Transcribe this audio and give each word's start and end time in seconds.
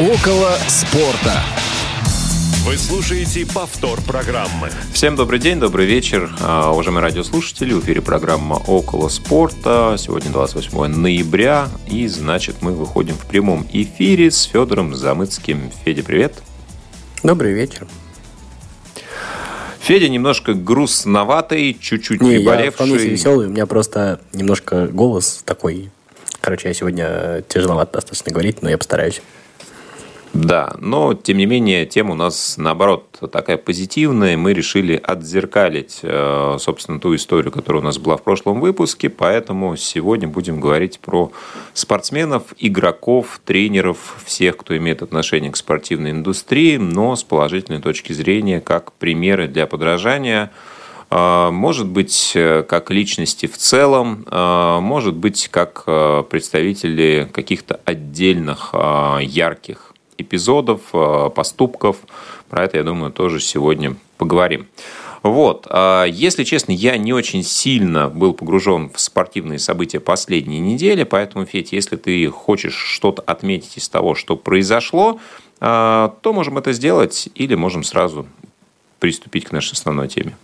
Около 0.00 0.52
спорта. 0.66 1.42
Вы 2.64 2.78
слушаете 2.78 3.44
повтор 3.44 4.00
программы. 4.00 4.70
Всем 4.94 5.14
добрый 5.14 5.38
день, 5.38 5.60
добрый 5.60 5.84
вечер, 5.84 6.34
а, 6.40 6.72
уважаемые 6.72 7.02
радиослушатели. 7.02 7.74
В 7.74 7.84
эфире 7.84 8.00
программа 8.00 8.54
«Около 8.54 9.10
спорта». 9.10 9.96
Сегодня 9.98 10.30
28 10.30 10.86
ноября, 10.86 11.68
и, 11.86 12.08
значит, 12.08 12.62
мы 12.62 12.72
выходим 12.72 13.14
в 13.14 13.26
прямом 13.26 13.66
эфире 13.70 14.30
с 14.30 14.44
Федором 14.44 14.94
Замыцким. 14.94 15.70
Федя, 15.84 16.02
привет. 16.02 16.32
Добрый 17.22 17.52
вечер. 17.52 17.86
Федя 19.80 20.08
немножко 20.08 20.54
грустноватый, 20.54 21.76
чуть-чуть 21.78 22.22
Не, 22.22 22.38
приболевший. 22.38 22.64
я 22.64 22.70
вполне 22.70 22.96
веселый, 22.96 23.48
у 23.48 23.50
меня 23.50 23.66
просто 23.66 24.18
немножко 24.32 24.86
голос 24.86 25.42
такой. 25.44 25.90
Короче, 26.40 26.68
я 26.68 26.74
сегодня 26.74 27.44
тяжеловато 27.46 27.92
достаточно 27.92 28.32
говорить, 28.32 28.62
но 28.62 28.70
я 28.70 28.78
постараюсь. 28.78 29.20
Да, 30.32 30.76
но 30.78 31.12
тем 31.14 31.38
не 31.38 31.46
менее 31.46 31.86
тема 31.86 32.12
у 32.12 32.14
нас 32.14 32.54
наоборот 32.56 33.18
такая 33.32 33.56
позитивная. 33.56 34.36
Мы 34.36 34.52
решили 34.52 35.00
отзеркалить, 35.02 36.00
э, 36.02 36.56
собственно, 36.60 37.00
ту 37.00 37.16
историю, 37.16 37.50
которая 37.50 37.82
у 37.82 37.84
нас 37.84 37.98
была 37.98 38.16
в 38.16 38.22
прошлом 38.22 38.60
выпуске, 38.60 39.08
поэтому 39.08 39.76
сегодня 39.76 40.28
будем 40.28 40.60
говорить 40.60 41.00
про 41.00 41.32
спортсменов, 41.74 42.54
игроков, 42.58 43.40
тренеров, 43.44 44.18
всех, 44.24 44.56
кто 44.56 44.76
имеет 44.76 45.02
отношение 45.02 45.50
к 45.50 45.56
спортивной 45.56 46.12
индустрии, 46.12 46.76
но 46.76 47.16
с 47.16 47.24
положительной 47.24 47.80
точки 47.80 48.12
зрения, 48.12 48.60
как 48.60 48.92
примеры 48.92 49.48
для 49.48 49.66
подражания 49.66 50.52
э, 51.10 51.50
может 51.50 51.88
быть, 51.88 52.32
э, 52.36 52.62
как 52.62 52.92
личности 52.92 53.46
в 53.46 53.58
целом, 53.58 54.24
может 54.30 55.16
быть, 55.16 55.48
как 55.48 55.84
представители 56.28 57.28
каких-то 57.32 57.80
отдельных 57.84 58.72
ярких 59.20 59.89
эпизодов, 60.20 60.80
э, 60.92 61.30
поступков. 61.34 61.98
Про 62.48 62.64
это, 62.64 62.78
я 62.78 62.84
думаю, 62.84 63.12
тоже 63.12 63.40
сегодня 63.40 63.96
поговорим. 64.18 64.66
Вот. 65.22 65.66
А 65.68 66.04
если 66.04 66.44
честно, 66.44 66.72
я 66.72 66.96
не 66.96 67.12
очень 67.12 67.42
сильно 67.42 68.08
был 68.08 68.32
погружен 68.32 68.90
в 68.90 68.98
спортивные 68.98 69.58
события 69.58 70.00
последней 70.00 70.60
недели, 70.60 71.04
поэтому, 71.04 71.44
Федь, 71.44 71.72
если 71.72 71.96
ты 71.96 72.26
хочешь 72.28 72.74
что-то 72.74 73.22
отметить 73.22 73.76
из 73.76 73.88
того, 73.88 74.14
что 74.14 74.36
произошло, 74.36 75.20
а, 75.60 76.14
то 76.22 76.32
можем 76.32 76.56
это 76.56 76.72
сделать 76.72 77.28
или 77.34 77.54
можем 77.54 77.84
сразу 77.84 78.26
приступить 78.98 79.44
к 79.44 79.52
нашей 79.52 79.74
основной 79.74 80.08
теме. 80.08 80.36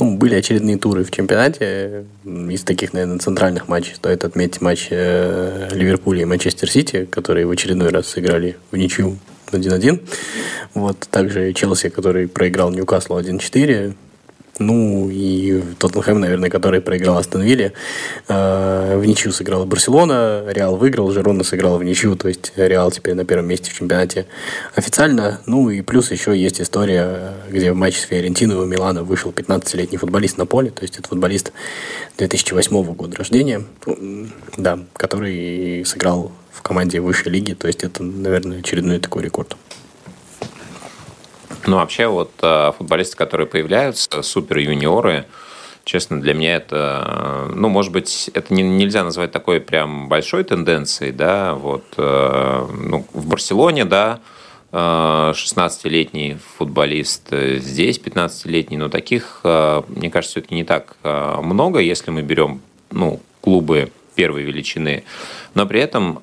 Ну, 0.00 0.16
были 0.16 0.36
очередные 0.36 0.78
туры 0.78 1.02
в 1.02 1.10
чемпионате. 1.10 2.04
Из 2.24 2.62
таких, 2.62 2.92
наверное, 2.92 3.18
центральных 3.18 3.66
матчей 3.66 3.96
стоит 3.96 4.24
отметить 4.24 4.60
матч 4.60 4.88
э, 4.90 5.68
Ливерпуля 5.72 6.22
и 6.22 6.24
Манчестер 6.24 6.70
Сити, 6.70 7.04
которые 7.04 7.46
в 7.46 7.50
очередной 7.50 7.88
раз 7.88 8.06
сыграли 8.06 8.56
в 8.70 8.76
ничью 8.76 9.18
1-1. 9.50 10.00
Вот. 10.74 11.00
Также 11.10 11.52
Челси, 11.52 11.88
который 11.88 12.28
проиграл 12.28 12.70
Ньюкаслу 12.70 13.18
1-4. 13.18 13.94
Ну, 14.58 15.08
и 15.10 15.62
Тоттенхэм, 15.78 16.20
наверное, 16.20 16.50
который 16.50 16.80
проиграл 16.80 17.18
Астон 17.18 17.42
Вилле. 17.42 17.72
В 18.26 19.02
ничью 19.04 19.32
сыграла 19.32 19.64
Барселона, 19.64 20.44
Реал 20.48 20.76
выиграл, 20.76 21.10
Жерона 21.12 21.44
сыграла 21.44 21.78
в 21.78 21.84
ничью, 21.84 22.16
то 22.16 22.28
есть 22.28 22.52
Реал 22.56 22.90
теперь 22.90 23.14
на 23.14 23.24
первом 23.24 23.46
месте 23.46 23.70
в 23.70 23.74
чемпионате 23.74 24.26
официально. 24.74 25.40
Ну, 25.46 25.70
и 25.70 25.82
плюс 25.82 26.10
еще 26.10 26.36
есть 26.36 26.60
история, 26.60 27.34
где 27.50 27.72
в 27.72 27.76
матче 27.76 28.00
с 28.00 28.04
Фиорентино 28.04 28.58
у 28.58 28.64
Милана 28.64 29.04
вышел 29.04 29.30
15-летний 29.30 29.98
футболист 29.98 30.38
на 30.38 30.46
поле, 30.46 30.70
то 30.70 30.82
есть 30.82 30.98
это 30.98 31.08
футболист 31.08 31.52
2008 32.16 32.94
года 32.94 33.16
рождения, 33.16 33.64
да, 34.56 34.80
который 34.94 35.84
сыграл 35.84 36.32
в 36.50 36.62
команде 36.62 37.00
высшей 37.00 37.30
лиги, 37.30 37.54
то 37.54 37.68
есть 37.68 37.84
это, 37.84 38.02
наверное, 38.02 38.58
очередной 38.58 38.98
такой 38.98 39.22
рекорд. 39.22 39.56
Ну, 41.68 41.76
вообще, 41.76 42.06
вот 42.06 42.30
э, 42.40 42.72
футболисты, 42.78 43.14
которые 43.14 43.46
появляются, 43.46 44.22
супер-юниоры, 44.22 45.26
честно, 45.84 46.18
для 46.18 46.32
меня 46.32 46.56
это, 46.56 47.48
э, 47.50 47.52
ну, 47.54 47.68
может 47.68 47.92
быть, 47.92 48.30
это 48.32 48.54
не, 48.54 48.62
нельзя 48.62 49.04
назвать 49.04 49.32
такой 49.32 49.60
прям 49.60 50.08
большой 50.08 50.44
тенденцией, 50.44 51.12
да, 51.12 51.52
вот, 51.52 51.84
э, 51.98 52.66
ну, 52.72 53.06
в 53.12 53.28
Барселоне, 53.28 53.84
да, 53.84 54.20
16-летний 54.70 56.36
футболист, 56.56 57.28
здесь 57.30 57.98
15-летний, 57.98 58.76
но 58.76 58.90
таких, 58.90 59.40
мне 59.42 60.10
кажется, 60.10 60.32
все-таки 60.32 60.54
не 60.54 60.64
так 60.64 60.98
много, 61.02 61.78
если 61.78 62.10
мы 62.10 62.20
берем, 62.20 62.60
ну, 62.90 63.18
клубы 63.40 63.90
первой 64.14 64.42
величины. 64.42 65.04
Но 65.54 65.64
при 65.64 65.80
этом 65.80 66.18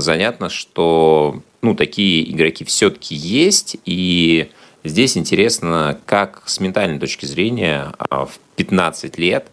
занятно, 0.00 0.48
что, 0.48 1.42
ну, 1.60 1.74
такие 1.74 2.32
игроки 2.32 2.64
все-таки 2.64 3.14
есть, 3.14 3.76
и 3.84 4.48
Здесь 4.86 5.16
интересно, 5.16 5.98
как 6.04 6.42
с 6.44 6.60
ментальной 6.60 6.98
точки 6.98 7.24
зрения 7.24 7.94
а, 7.98 8.26
в 8.26 8.38
15 8.56 9.16
лет 9.16 9.46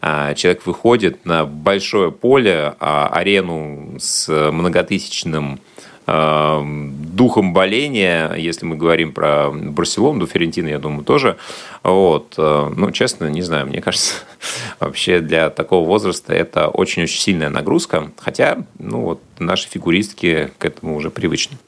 а, 0.00 0.32
человек 0.32 0.64
выходит 0.64 1.26
на 1.26 1.44
большое 1.44 2.10
поле, 2.10 2.74
а, 2.80 3.08
арену 3.12 3.96
с 4.00 4.28
многотысячным 4.28 5.60
духом 6.06 7.52
боления, 7.52 8.32
если 8.32 8.64
мы 8.64 8.76
говорим 8.76 9.12
про 9.12 9.50
Барселону, 9.50 10.26
Ферентина, 10.26 10.68
я 10.68 10.78
думаю, 10.78 11.04
тоже. 11.04 11.36
Вот. 11.82 12.32
Ну, 12.38 12.90
честно, 12.92 13.28
не 13.28 13.42
знаю, 13.42 13.66
мне 13.66 13.82
кажется, 13.82 14.14
вообще 14.80 15.20
для 15.20 15.50
такого 15.50 15.86
возраста 15.86 16.32
это 16.32 16.68
очень-очень 16.68 17.20
сильная 17.20 17.50
нагрузка. 17.50 18.10
Хотя, 18.16 18.64
ну, 18.78 19.02
вот 19.02 19.20
наши 19.38 19.68
фигуристки 19.68 20.50
к 20.56 20.64
этому 20.64 20.96
уже 20.96 21.10
привычны 21.10 21.58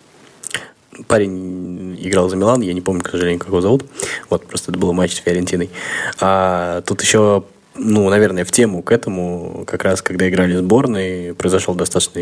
парень 1.06 1.96
играл 2.00 2.28
за 2.28 2.36
Милан, 2.36 2.60
я 2.62 2.72
не 2.72 2.80
помню, 2.80 3.02
к 3.02 3.10
сожалению, 3.10 3.38
как 3.38 3.48
его 3.48 3.60
зовут. 3.60 3.84
Вот, 4.28 4.46
просто 4.46 4.72
это 4.72 4.80
был 4.80 4.92
матч 4.92 5.14
с 5.14 5.18
Фиорентиной. 5.18 5.70
А 6.20 6.82
тут 6.82 7.02
еще 7.02 7.44
ну, 7.76 8.08
наверное, 8.10 8.44
в 8.44 8.50
тему 8.50 8.82
к 8.82 8.92
этому, 8.92 9.64
как 9.66 9.84
раз 9.84 10.02
когда 10.02 10.28
играли 10.28 10.56
сборные, 10.56 11.34
произошел 11.34 11.74
достаточно 11.74 12.20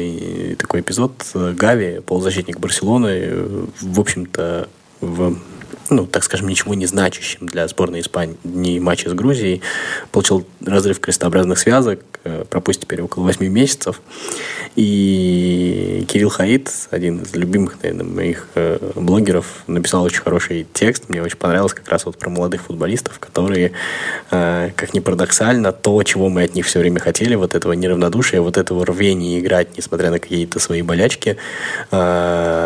такой 0.56 0.81
эпизод. 0.81 1.12
Гави, 1.34 2.00
полузащитник 2.00 2.61
Барселоны, 2.61 3.31
в 3.81 3.99
общем-то, 3.99 4.69
в 5.00 5.37
ну, 5.91 6.06
так 6.06 6.25
скажем, 6.25 6.49
ничего 6.49 6.75
не 6.75 6.87
значащим 6.87 7.47
для 7.47 7.66
сборной 7.69 8.00
Испании 8.00 8.78
матче 8.78 9.09
с 9.10 9.12
Грузией. 9.12 9.62
Получил 10.12 10.47
разрыв 10.65 11.00
крестообразных 11.00 11.59
связок, 11.59 12.00
э, 12.25 12.44
пропустит 12.49 12.84
теперь 12.84 13.03
около 13.03 13.25
8 13.25 13.47
месяцев. 13.47 14.00
И 14.77 16.04
Кирилл 16.09 16.28
Хаид, 16.28 16.71
один 16.91 17.22
из 17.22 17.34
любимых, 17.34 17.78
наверное, 17.82 18.04
моих 18.04 18.48
э, 18.54 18.78
блогеров, 18.94 19.65
написал 19.66 20.04
очень 20.04 20.21
хороший 20.21 20.66
текст. 20.72 21.09
Мне 21.09 21.22
очень 21.22 21.37
понравилось 21.37 21.75
как 21.75 21.88
раз 21.88 22.06
вот 22.06 22.19
про 22.19 22.31
молодых 22.31 22.62
футболистов, 22.62 23.19
которые, 23.19 23.72
э, 24.31 24.71
как 24.77 24.94
ни 24.94 25.00
парадоксально, 25.00 25.72
то, 25.72 26.03
чего 26.03 26.28
мы 26.28 26.44
от 26.44 26.54
них 26.54 26.66
все 26.66 26.81
время 26.81 27.00
хотели, 27.00 27.34
вот 27.34 27.54
этого 27.54 27.72
неравнодушия, 27.72 28.41
вот 28.41 28.56
этого 28.56 28.84
рвения 28.87 29.41
играть, 29.41 29.77
несмотря 29.77 30.10
на 30.10 30.19
какие-то 30.19 30.60
свои 30.60 30.82
болячки. 30.82 31.37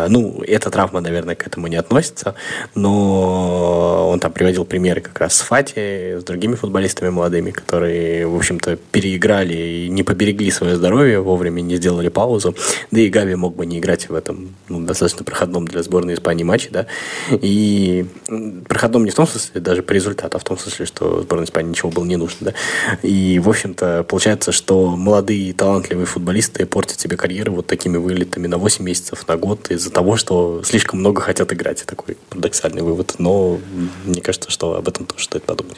Ну, 0.09 0.43
эта 0.47 0.71
травма, 0.71 1.01
наверное, 1.01 1.35
к 1.35 1.47
этому 1.47 1.67
не 1.67 1.77
относится, 1.77 2.35
но 2.75 4.09
он 4.11 4.21
там 4.21 4.33
приводил 4.33 4.65
примеры 4.65 5.01
как 5.01 5.19
раз 5.21 5.35
с 5.37 5.41
Фати, 5.41 6.19
с 6.19 6.25
другими 6.25 6.55
футболистами 6.55 7.11
молодыми, 7.11 7.51
которые, 7.51 8.27
в 8.27 8.37
общем-то, 8.37 8.77
переиграли 8.91 9.55
и 9.55 9.89
не 9.89 10.03
поберегли 10.03 10.51
свое 10.51 10.77
здоровье 10.77 11.21
вовремя, 11.21 11.61
не 11.61 11.77
сделали 11.77 12.09
паузу. 12.09 12.55
Да 12.91 13.01
и 13.01 13.09
Гави 13.09 13.35
мог 13.35 13.57
бы 13.57 13.67
не 13.67 13.79
играть 13.79 14.09
в 14.09 14.15
этом 14.15 14.55
ну, 14.69 14.81
достаточно 14.81 15.25
проходном 15.25 15.67
для 15.67 15.83
сборной 15.83 16.15
Испании 16.15 16.45
матче, 16.45 16.69
да. 16.71 16.87
И 17.31 18.07
проходном 18.69 19.05
не 19.05 19.11
в 19.11 19.15
том 19.15 19.27
смысле 19.27 19.61
даже 19.61 19.83
по 19.83 19.93
результату, 19.93 20.37
а 20.37 20.41
в 20.41 20.45
том 20.45 20.59
смысле, 20.59 20.87
что 20.87 21.23
сборной 21.23 21.45
Испании 21.45 21.71
ничего 21.71 21.91
было 21.91 22.05
не 22.05 22.17
нужно, 22.17 22.53
да. 22.53 22.55
И, 23.03 23.39
в 23.39 23.49
общем-то, 23.49 24.05
получается, 24.05 24.53
что 24.53 24.97
молодые 24.97 25.53
талантливые 25.53 26.07
футболисты 26.07 26.67
портят 26.67 27.01
себе 27.01 27.17
карьеру 27.17 27.55
вот 27.55 27.67
такими 27.67 27.97
вылетами 27.97 28.47
на 28.47 28.59
8 28.59 28.85
месяцев, 28.85 29.27
на 29.29 29.37
год 29.37 29.71
из-за 29.71 29.91
того, 29.93 30.17
что 30.17 30.63
слишком 30.65 31.01
много 31.01 31.21
хотят 31.21 31.53
играть. 31.53 31.85
Такой 31.87 32.17
парадоксальный 32.31 32.83
вывод 32.83 33.17
но 33.19 33.59
мне 34.05 34.21
кажется, 34.21 34.51
что 34.51 34.75
об 34.77 34.89
этом 34.89 35.07
тоже 35.07 35.25
стоит 35.25 35.45
подумать. 35.45 35.77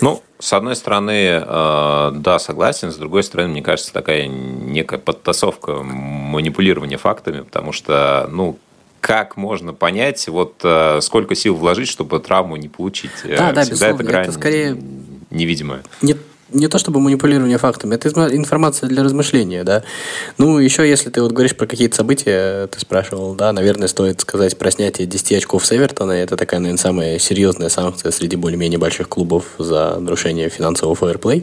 Ну, 0.00 0.22
с 0.38 0.52
одной 0.54 0.76
стороны, 0.76 1.42
э, 1.44 2.10
да, 2.14 2.38
согласен, 2.38 2.90
с 2.90 2.96
другой 2.96 3.22
стороны, 3.22 3.50
мне 3.50 3.62
кажется, 3.62 3.92
такая 3.92 4.26
некая 4.26 4.98
подтасовка 4.98 5.82
манипулирования 5.82 6.96
фактами, 6.96 7.42
потому 7.42 7.72
что, 7.72 8.26
ну, 8.30 8.58
как 9.00 9.36
можно 9.36 9.74
понять, 9.74 10.26
вот 10.28 10.60
э, 10.62 11.00
сколько 11.02 11.34
сил 11.34 11.54
вложить, 11.54 11.88
чтобы 11.88 12.18
травму 12.20 12.56
не 12.56 12.68
получить? 12.68 13.10
Да, 13.24 13.52
да, 13.52 13.62
Всегда 13.62 13.64
безусловно, 13.64 13.94
это 13.94 14.04
грань 14.04 14.24
это 14.24 14.32
скорее 14.32 14.78
невидимая. 15.30 15.82
Не 16.02 16.16
не 16.52 16.68
то 16.68 16.78
чтобы 16.78 17.00
манипулирование 17.00 17.58
фактами, 17.58 17.94
это 17.94 18.08
информация 18.34 18.88
для 18.88 19.02
размышления, 19.02 19.64
да. 19.64 19.82
Ну, 20.38 20.58
еще 20.58 20.88
если 20.88 21.10
ты 21.10 21.22
вот 21.22 21.32
говоришь 21.32 21.56
про 21.56 21.66
какие-то 21.66 21.96
события, 21.96 22.66
ты 22.66 22.80
спрашивал, 22.80 23.34
да, 23.34 23.52
наверное, 23.52 23.88
стоит 23.88 24.20
сказать 24.20 24.56
про 24.58 24.70
снятие 24.70 25.06
10 25.06 25.32
очков 25.32 25.66
с 25.66 25.72
Эвертона. 25.72 26.12
Это 26.12 26.36
такая, 26.36 26.60
наверное, 26.60 26.80
самая 26.80 27.18
серьезная 27.18 27.68
санкция 27.68 28.12
среди 28.12 28.36
более-менее 28.36 28.78
больших 28.78 29.08
клубов 29.08 29.44
за 29.58 29.98
нарушение 30.00 30.48
финансового 30.48 30.96
фейерплей. 30.96 31.42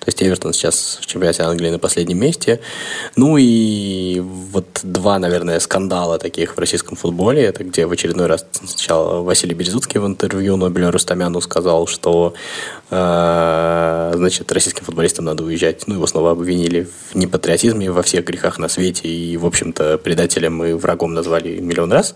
То 0.00 0.06
есть 0.06 0.22
Эвертон 0.22 0.52
сейчас 0.52 0.98
в 1.00 1.06
чемпионате 1.06 1.42
Англии 1.42 1.70
на 1.70 1.78
последнем 1.78 2.18
месте. 2.18 2.60
Ну 3.16 3.36
и 3.38 4.20
вот 4.20 4.80
два, 4.82 5.18
наверное, 5.18 5.60
скандала 5.60 6.18
таких 6.18 6.56
в 6.56 6.58
российском 6.58 6.96
футболе. 6.96 7.42
Это 7.42 7.64
где 7.64 7.86
в 7.86 7.92
очередной 7.92 8.26
раз 8.26 8.44
сначала 8.52 9.22
Василий 9.22 9.54
Березуцкий 9.54 10.00
в 10.00 10.06
интервью 10.06 10.56
Нобелю 10.56 10.90
Рустамяну 10.90 11.40
сказал, 11.40 11.86
что 11.86 12.34
э, 12.90 14.12
значит, 14.14 14.47
российским 14.52 14.84
футболистам 14.84 15.24
надо 15.24 15.44
уезжать. 15.44 15.86
Ну, 15.86 15.94
его 15.94 16.06
снова 16.06 16.32
обвинили 16.32 16.88
в 17.10 17.14
непатриотизме, 17.14 17.90
во 17.90 18.02
всех 18.02 18.24
грехах 18.24 18.58
на 18.58 18.68
свете 18.68 19.08
и, 19.08 19.36
в 19.36 19.46
общем-то, 19.46 19.98
предателем 19.98 20.62
и 20.64 20.72
врагом 20.72 21.14
назвали 21.14 21.58
миллион 21.58 21.92
раз. 21.92 22.14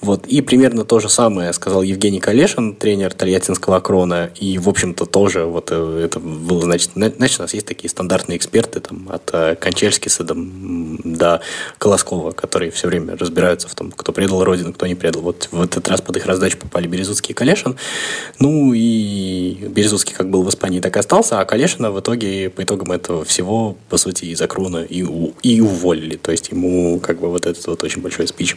Вот. 0.00 0.26
И 0.26 0.40
примерно 0.40 0.84
то 0.84 1.00
же 1.00 1.08
самое 1.08 1.52
сказал 1.52 1.82
Евгений 1.82 2.20
Калешин, 2.20 2.74
тренер 2.74 3.14
Тольяттинского 3.14 3.80
Крона. 3.80 4.30
И, 4.36 4.58
в 4.58 4.68
общем-то, 4.68 5.06
тоже 5.06 5.44
вот 5.44 5.68
э, 5.70 6.02
это 6.04 6.20
было, 6.20 6.62
значит, 6.62 6.90
значит, 6.94 7.38
у 7.38 7.42
нас 7.42 7.54
есть 7.54 7.66
такие 7.66 7.88
стандартные 7.88 8.36
эксперты 8.38 8.80
там, 8.80 9.08
от 9.10 9.30
э, 9.32 9.56
Кончельскиса 9.56 10.24
до 10.24 11.40
Колоскова, 11.78 12.32
которые 12.32 12.70
все 12.70 12.88
время 12.88 13.16
разбираются 13.16 13.68
в 13.68 13.74
том, 13.74 13.90
кто 13.90 14.12
предал 14.12 14.44
Родину, 14.44 14.72
кто 14.72 14.86
не 14.86 14.94
предал. 14.94 15.22
Вот 15.22 15.48
в 15.50 15.62
этот 15.62 15.88
раз 15.88 16.00
под 16.00 16.16
их 16.16 16.26
раздачу 16.26 16.58
попали 16.58 16.86
Березутский 16.86 17.32
и 17.32 17.34
Калешин. 17.34 17.76
Ну 18.38 18.72
и 18.74 19.54
Березутский 19.68 20.14
как 20.14 20.30
был 20.30 20.42
в 20.42 20.48
Испании, 20.48 20.80
так 20.80 20.96
и 20.96 20.98
остался, 20.98 21.40
а 21.40 21.44
Калешина 21.68 21.90
в 21.90 22.00
итоге, 22.00 22.48
по 22.48 22.62
итогам 22.62 22.92
этого 22.92 23.26
всего, 23.26 23.76
по 23.90 23.98
сути, 23.98 24.24
из-за 24.26 24.46
Крона 24.46 24.78
и, 24.88 25.04
и 25.42 25.60
уволили. 25.60 26.16
То 26.16 26.32
есть 26.32 26.48
ему 26.48 26.98
как 26.98 27.20
бы 27.20 27.28
вот 27.28 27.44
этот 27.44 27.66
вот 27.66 27.84
очень 27.84 28.00
большой 28.00 28.26
спич 28.26 28.56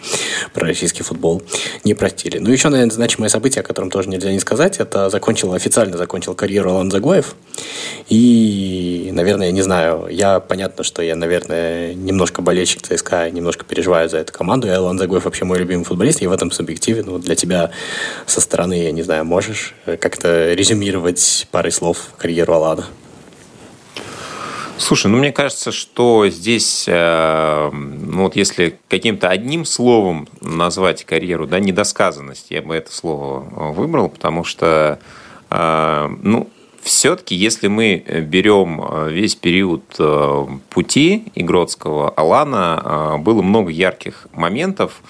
про 0.53 0.65
российский 0.65 1.03
футбол 1.03 1.43
не 1.83 1.93
простили. 1.93 2.37
Ну, 2.37 2.49
еще, 2.49 2.69
наверное, 2.69 2.93
значимое 2.93 3.27
событие, 3.27 3.61
о 3.61 3.63
котором 3.63 3.89
тоже 3.89 4.07
нельзя 4.07 4.31
не 4.31 4.39
сказать, 4.39 4.77
это 4.79 5.09
закончил, 5.09 5.53
официально 5.53 5.97
закончил 5.97 6.35
карьеру 6.35 6.69
Алан 6.69 6.89
Загоев. 6.89 7.35
И, 8.07 9.09
наверное, 9.11 9.47
я 9.47 9.51
не 9.51 9.61
знаю, 9.61 10.07
я 10.09 10.39
понятно, 10.39 10.85
что 10.85 11.01
я, 11.01 11.17
наверное, 11.17 11.93
немножко 11.93 12.41
болельщик 12.41 12.81
ЦСКА, 12.81 13.29
немножко 13.29 13.65
переживаю 13.65 14.07
за 14.07 14.19
эту 14.19 14.31
команду. 14.31 14.67
И 14.67 14.69
Алан 14.69 14.97
Загоев 14.97 15.25
вообще 15.25 15.43
мой 15.43 15.59
любимый 15.59 15.83
футболист, 15.83 16.21
и 16.21 16.27
в 16.27 16.31
этом 16.31 16.49
субъективе, 16.51 17.03
ну, 17.03 17.19
для 17.19 17.35
тебя 17.35 17.71
со 18.25 18.39
стороны, 18.39 18.83
я 18.83 18.91
не 18.91 19.01
знаю, 19.01 19.25
можешь 19.25 19.75
как-то 19.85 20.53
резюмировать 20.53 21.49
парой 21.51 21.73
слов 21.73 22.13
карьеру 22.17 22.53
Алана? 22.53 22.85
Слушай, 24.81 25.11
ну 25.11 25.19
мне 25.19 25.31
кажется, 25.31 25.71
что 25.71 26.27
здесь, 26.27 26.85
э, 26.87 27.69
ну 27.71 28.23
вот 28.23 28.35
если 28.35 28.79
каким-то 28.89 29.29
одним 29.29 29.63
словом 29.63 30.27
назвать 30.41 31.05
карьеру, 31.05 31.45
да, 31.45 31.59
недосказанность, 31.59 32.47
я 32.49 32.63
бы 32.63 32.73
это 32.73 32.91
слово 32.91 33.45
э, 33.45 33.71
выбрал, 33.73 34.09
потому 34.09 34.43
что, 34.43 34.97
э, 35.51 36.09
ну, 36.23 36.49
все-таки, 36.81 37.35
если 37.35 37.67
мы 37.67 38.03
берем 38.27 39.07
весь 39.09 39.35
период 39.35 39.83
пути 40.71 41.25
Игродского, 41.35 42.09
Алана, 42.09 43.19
было 43.19 43.43
много 43.43 43.69
ярких 43.69 44.27
моментов, 44.33 45.03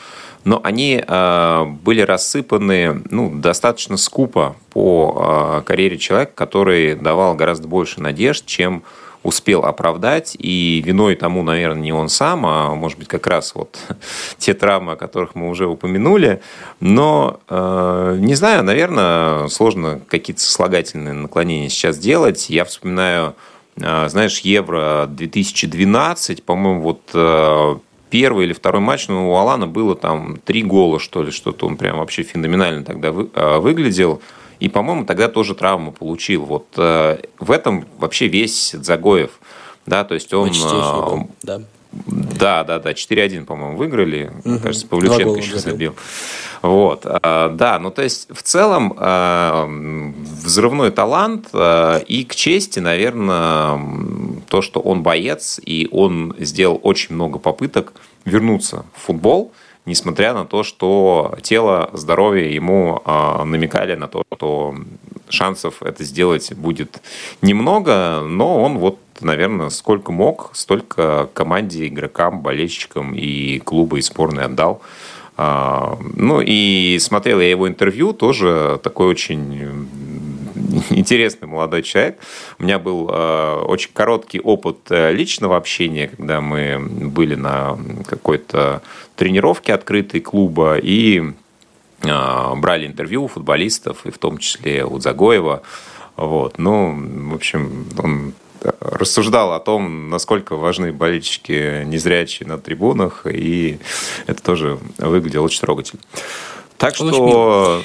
но 0.43 0.59
они 0.65 0.97
были 0.97 2.01
рассыпаны 2.01 3.01
ну, 3.09 3.31
достаточно 3.33 3.95
скупо 3.95 4.57
по 4.71 5.63
карьере 5.65 5.97
человека, 5.97 6.33
который 6.35 6.95
давал 6.95 7.35
гораздо 7.35 7.69
больше 7.69 8.01
надежд, 8.01 8.45
чем 8.45 8.83
успел 9.23 9.63
оправдать, 9.65 10.35
и 10.37 10.81
виной 10.85 11.15
тому, 11.15 11.43
наверное, 11.43 11.81
не 11.81 11.93
он 11.93 12.09
сам, 12.09 12.45
а 12.45 12.73
может 12.73 12.97
быть 12.97 13.07
как 13.07 13.27
раз 13.27 13.53
вот 13.53 13.77
те 14.37 14.53
травмы, 14.53 14.93
о 14.93 14.95
которых 14.95 15.35
мы 15.35 15.49
уже 15.49 15.67
упомянули. 15.67 16.41
Но, 16.79 17.39
э, 17.49 18.17
не 18.19 18.35
знаю, 18.35 18.63
наверное, 18.63 19.47
сложно 19.47 20.01
какие-то 20.07 20.41
сослагательные 20.41 21.13
наклонения 21.13 21.69
сейчас 21.69 21.97
делать. 21.97 22.49
Я 22.49 22.65
вспоминаю, 22.65 23.35
э, 23.77 24.09
знаешь, 24.09 24.39
Евро 24.39 25.05
2012, 25.07 26.43
по-моему, 26.43 26.81
вот 26.81 27.01
э, 27.13 27.75
первый 28.09 28.45
или 28.45 28.53
второй 28.53 28.81
матч, 28.81 29.07
ну, 29.07 29.31
у 29.31 29.35
Алана 29.35 29.67
было 29.67 29.95
там 29.95 30.37
три 30.43 30.63
гола, 30.63 30.99
что 30.99 31.23
ли, 31.23 31.31
что-то 31.31 31.67
он 31.67 31.77
прям 31.77 31.97
вообще 31.97 32.23
феноменально 32.23 32.83
тогда 32.83 33.11
вы, 33.11 33.29
э, 33.33 33.57
выглядел. 33.59 34.21
И, 34.61 34.69
по-моему, 34.69 35.05
тогда 35.05 35.27
тоже 35.27 35.55
травму 35.55 35.91
получил. 35.91 36.45
Вот 36.45 36.67
э, 36.77 37.17
в 37.39 37.51
этом 37.51 37.87
вообще 37.97 38.27
весь 38.27 38.71
Загоев. 38.71 39.31
Да, 39.87 40.03
то 40.03 40.13
есть 40.13 40.31
он... 40.33 40.49
Э, 40.49 41.25
да. 41.41 41.61
Да, 41.91 42.63
да, 42.63 42.79
да, 42.79 42.91
4-1, 42.91 43.45
по-моему, 43.45 43.75
выиграли. 43.75 44.31
Угу. 44.45 44.59
Кажется, 44.59 44.87
Павлюченко 44.87 45.39
еще 45.39 45.57
забил. 45.57 45.95
Вот, 46.61 47.05
а, 47.05 47.49
да, 47.49 47.79
ну 47.79 47.89
то 47.89 48.03
есть 48.03 48.27
в 48.31 48.43
целом 48.43 48.95
взрывной 50.41 50.91
талант 50.91 51.49
и 51.53 52.23
к 52.23 52.35
чести, 52.35 52.79
наверное, 52.79 53.77
то, 54.47 54.61
что 54.61 54.79
он 54.79 55.01
боец 55.01 55.59
и 55.65 55.89
он 55.91 56.35
сделал 56.37 56.79
очень 56.83 57.15
много 57.15 57.39
попыток 57.39 57.93
вернуться 58.23 58.85
в 58.95 59.07
футбол 59.07 59.51
несмотря 59.85 60.33
на 60.33 60.45
то, 60.45 60.63
что 60.63 61.35
тело, 61.41 61.89
здоровье 61.93 62.53
ему 62.53 63.01
э, 63.05 63.43
намекали 63.43 63.95
на 63.95 64.07
то, 64.07 64.23
что 64.33 64.75
шансов 65.29 65.81
это 65.81 66.03
сделать 66.03 66.53
будет 66.53 67.01
немного, 67.41 68.21
но 68.21 68.61
он 68.61 68.77
вот, 68.77 68.99
наверное, 69.21 69.69
сколько 69.69 70.11
мог, 70.11 70.51
столько 70.53 71.29
команде, 71.33 71.87
игрокам, 71.87 72.41
болельщикам 72.41 73.13
и 73.15 73.59
клубу, 73.59 73.97
и 73.97 74.01
сборной 74.01 74.45
отдал. 74.45 74.81
А, 75.37 75.97
ну 76.15 76.41
и 76.41 76.99
смотрел 76.99 77.39
я 77.39 77.49
его 77.49 77.67
интервью, 77.67 78.13
тоже 78.13 78.79
такой 78.83 79.07
очень 79.07 79.87
интересный 80.89 81.47
молодой 81.47 81.83
человек. 81.83 82.19
У 82.59 82.63
меня 82.63 82.79
был 82.79 83.09
э, 83.09 83.55
очень 83.67 83.91
короткий 83.93 84.39
опыт 84.39 84.77
э, 84.89 85.11
личного 85.11 85.57
общения, 85.57 86.07
когда 86.07 86.41
мы 86.41 86.79
были 86.79 87.35
на 87.35 87.77
какой-то 88.07 88.81
тренировке 89.15 89.73
открытой 89.73 90.21
клуба 90.21 90.77
и 90.77 91.21
э, 92.03 92.55
брали 92.55 92.87
интервью 92.87 93.25
у 93.25 93.27
футболистов, 93.27 94.05
и 94.05 94.11
в 94.11 94.17
том 94.17 94.37
числе 94.37 94.85
у 94.85 94.99
Загоева. 94.99 95.63
Вот. 96.15 96.57
Ну, 96.57 97.29
в 97.31 97.35
общем, 97.35 97.87
он 97.97 98.33
рассуждал 98.79 99.53
о 99.53 99.59
том, 99.59 100.09
насколько 100.09 100.55
важны 100.55 100.91
болельщики 100.93 101.83
незрячие 101.85 102.47
на 102.47 102.59
трибунах, 102.59 103.25
и 103.25 103.79
это 104.27 104.43
тоже 104.43 104.77
выглядело 104.99 105.45
очень 105.45 105.61
трогательно. 105.61 106.01
Так 106.77 106.95
что, 106.95 107.81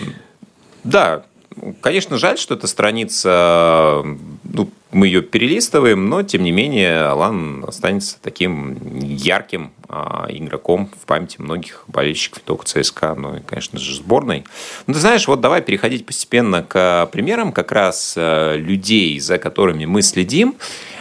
да, 0.85 1.25
Конечно, 1.81 2.19
жаль, 2.19 2.39
что 2.39 2.55
эта 2.55 2.67
страница, 2.67 4.03
ну, 4.45 4.71
мы 4.93 5.07
ее 5.07 5.23
перелистываем, 5.23 6.09
но, 6.09 6.23
тем 6.23 6.43
не 6.43 6.53
менее, 6.53 7.03
Алан 7.03 7.65
останется 7.67 8.19
таким 8.21 8.79
ярким 9.01 9.73
а, 9.89 10.27
игроком 10.29 10.91
в 11.01 11.07
памяти 11.07 11.41
многих 11.41 11.85
болельщиков, 11.87 12.43
не 12.43 12.47
только 12.47 12.65
ЦСКА, 12.67 13.15
но 13.15 13.39
и, 13.39 13.41
конечно 13.41 13.79
же, 13.79 13.95
сборной. 13.95 14.45
Ну, 14.87 14.95
ты 14.95 15.01
знаешь, 15.01 15.27
вот 15.29 15.41
давай 15.41 15.63
переходить 15.63 16.07
постепенно 16.07 16.63
к 16.63 17.09
примерам 17.13 17.53
как 17.53 17.73
раз 17.73 18.15
э, 18.17 18.57
людей, 18.57 19.19
за 19.21 19.39
которыми 19.39 19.87
мы 19.87 20.03
следим. 20.03 20.57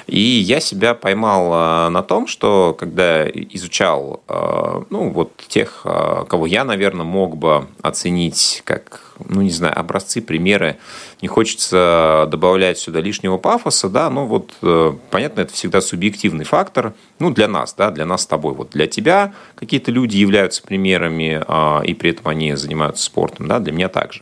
И 0.08 0.20
я 0.20 0.60
себя 0.60 0.94
поймал 0.94 1.50
а, 1.52 1.90
на 1.90 2.04
том, 2.04 2.28
что 2.28 2.76
когда 2.78 3.28
изучал 3.28 4.22
а, 4.28 4.84
ну, 4.90 5.10
вот 5.10 5.36
тех, 5.48 5.82
а, 5.84 6.26
кого 6.26 6.46
я, 6.46 6.64
наверное, 6.64 7.06
мог 7.06 7.38
бы 7.38 7.68
оценить 7.82 8.62
как, 8.66 9.02
ну, 9.28 9.42
не 9.42 9.50
знаю, 9.50 9.78
образцы, 9.78 10.22
примеры, 10.22 10.78
не 11.22 11.28
хочется 11.28 12.28
добавлять 12.30 12.78
сюда 12.78 13.02
лишнего 13.02 13.38
пафоса, 13.38 13.90
да, 13.90 14.10
ну 14.10 14.26
вот, 14.26 14.52
э, 14.62 14.94
понятно, 15.10 15.42
это 15.42 15.54
всегда 15.54 15.82
субъективный 15.82 16.46
фактор, 16.46 16.94
ну, 17.18 17.32
для 17.32 17.48
нас, 17.48 17.74
да, 17.74 17.90
для 17.90 18.06
нас 18.06 18.24
с 18.24 18.28
тобой. 18.28 18.54
Вот 18.54 18.72
для 18.72 18.86
тебя 18.86 19.34
какие-то 19.56 19.92
люди 19.92 20.18
являются 20.18 20.62
примерами, 20.62 21.44
и 21.88 21.94
при 21.94 22.12
этом 22.12 22.28
они 22.28 22.54
занимаются 22.56 23.04
спортом, 23.04 23.48
да, 23.48 23.60
для 23.60 23.72
меня 23.72 23.90
также. 23.90 24.22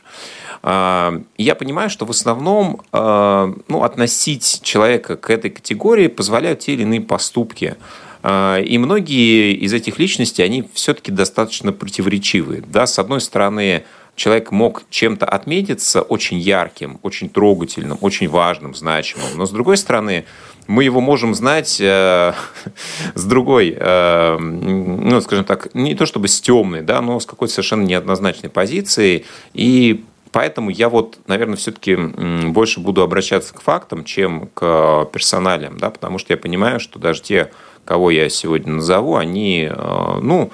Я 0.63 1.55
понимаю, 1.59 1.89
что 1.89 2.05
в 2.05 2.09
основном 2.11 2.81
ну, 2.93 3.83
относить 3.83 4.61
человека 4.63 5.17
к 5.17 5.29
этой 5.29 5.51
категории 5.51 6.07
позволяют 6.07 6.59
те 6.59 6.73
или 6.73 6.83
иные 6.83 7.01
поступки. 7.01 7.75
А, 8.23 8.57
и 8.59 8.77
многие 8.77 9.53
из 9.53 9.73
этих 9.73 9.99
личностей, 9.99 10.43
они 10.43 10.67
все-таки 10.73 11.11
достаточно 11.11 11.73
противоречивые. 11.73 12.63
Да, 12.65 12.87
с 12.87 12.97
одной 12.97 13.19
стороны, 13.19 13.83
человек 14.15 14.51
мог 14.51 14.83
чем-то 14.89 15.25
отметиться 15.25 16.01
очень 16.01 16.39
ярким, 16.39 16.99
очень 17.03 17.29
трогательным, 17.29 17.97
очень 17.99 18.29
важным, 18.29 18.73
значимым. 18.75 19.27
Но 19.35 19.45
с 19.45 19.51
другой 19.51 19.75
стороны, 19.75 20.23
мы 20.67 20.85
его 20.85 21.01
можем 21.01 21.35
знать 21.35 21.81
э, 21.81 22.33
с 23.15 23.25
другой, 23.25 23.75
э, 23.77 24.37
ну, 24.39 25.19
скажем 25.19 25.43
так, 25.43 25.75
не 25.75 25.93
то 25.93 26.05
чтобы 26.05 26.29
с 26.29 26.39
темной, 26.39 26.81
да, 26.81 27.01
но 27.01 27.19
с 27.19 27.25
какой-то 27.25 27.53
совершенно 27.53 27.83
неоднозначной 27.83 28.49
позицией. 28.49 29.25
И 29.53 30.05
Поэтому 30.33 30.71
я 30.71 30.89
вот, 30.89 31.19
наверное, 31.27 31.55
все-таки 31.55 31.95
больше 31.95 32.79
буду 32.79 33.03
обращаться 33.03 33.53
к 33.53 33.61
фактам, 33.61 34.03
чем 34.03 34.49
к 34.55 35.07
персоналиям, 35.13 35.77
да, 35.77 35.91
потому 35.91 36.17
что 36.17 36.33
я 36.33 36.37
понимаю, 36.37 36.79
что 36.79 36.97
даже 36.97 37.21
те, 37.21 37.51
кого 37.85 38.09
я 38.09 38.27
сегодня 38.29 38.73
назову, 38.73 39.15
они, 39.15 39.69
э, 39.71 40.19
ну, 40.23 40.51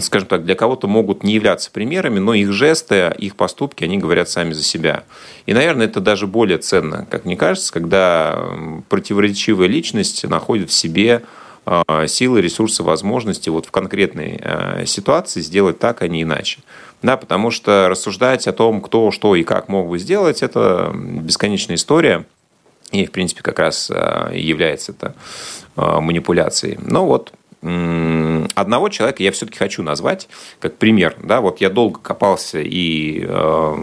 скажем 0.00 0.28
так, 0.28 0.44
для 0.44 0.54
кого-то 0.54 0.86
могут 0.86 1.24
не 1.24 1.34
являться 1.34 1.72
примерами, 1.72 2.20
но 2.20 2.34
их 2.34 2.52
жесты, 2.52 3.12
их 3.18 3.34
поступки, 3.34 3.82
они 3.82 3.98
говорят 3.98 4.28
сами 4.28 4.52
за 4.52 4.62
себя. 4.62 5.02
И, 5.46 5.54
наверное, 5.54 5.86
это 5.86 6.00
даже 6.00 6.28
более 6.28 6.58
ценно, 6.58 7.04
как 7.10 7.24
мне 7.24 7.36
кажется, 7.36 7.72
когда 7.72 8.48
противоречивая 8.88 9.66
личность 9.66 10.22
находит 10.22 10.70
в 10.70 10.72
себе 10.72 11.22
э, 11.66 12.06
силы, 12.06 12.40
ресурсы, 12.40 12.84
возможности 12.84 13.48
вот 13.48 13.66
в 13.66 13.72
конкретной 13.72 14.40
э, 14.40 14.86
ситуации 14.86 15.40
сделать 15.40 15.80
так, 15.80 16.02
а 16.02 16.06
не 16.06 16.22
иначе. 16.22 16.60
Да, 17.04 17.18
потому 17.18 17.50
что 17.50 17.88
рассуждать 17.90 18.48
о 18.48 18.52
том, 18.54 18.80
кто, 18.80 19.10
что 19.10 19.36
и 19.36 19.42
как 19.42 19.68
мог 19.68 19.88
бы 19.90 19.98
сделать, 19.98 20.42
это 20.42 20.90
бесконечная 20.94 21.76
история. 21.76 22.24
И, 22.92 23.04
в 23.04 23.10
принципе, 23.12 23.42
как 23.42 23.58
раз 23.58 23.90
э, 23.94 24.30
является 24.34 24.92
это 24.92 25.14
манипуляцией. 25.76 26.78
Но 26.80 27.04
вот 27.04 27.32
одного 27.60 28.88
человека 28.90 29.22
я 29.22 29.32
все-таки 29.32 29.58
хочу 29.58 29.82
назвать 29.82 30.28
как 30.60 30.76
пример. 30.76 31.16
Да, 31.22 31.40
вот 31.40 31.60
я 31.60 31.70
долго 31.70 31.98
копался 31.98 32.60
и 32.60 33.24
э, 33.26 33.76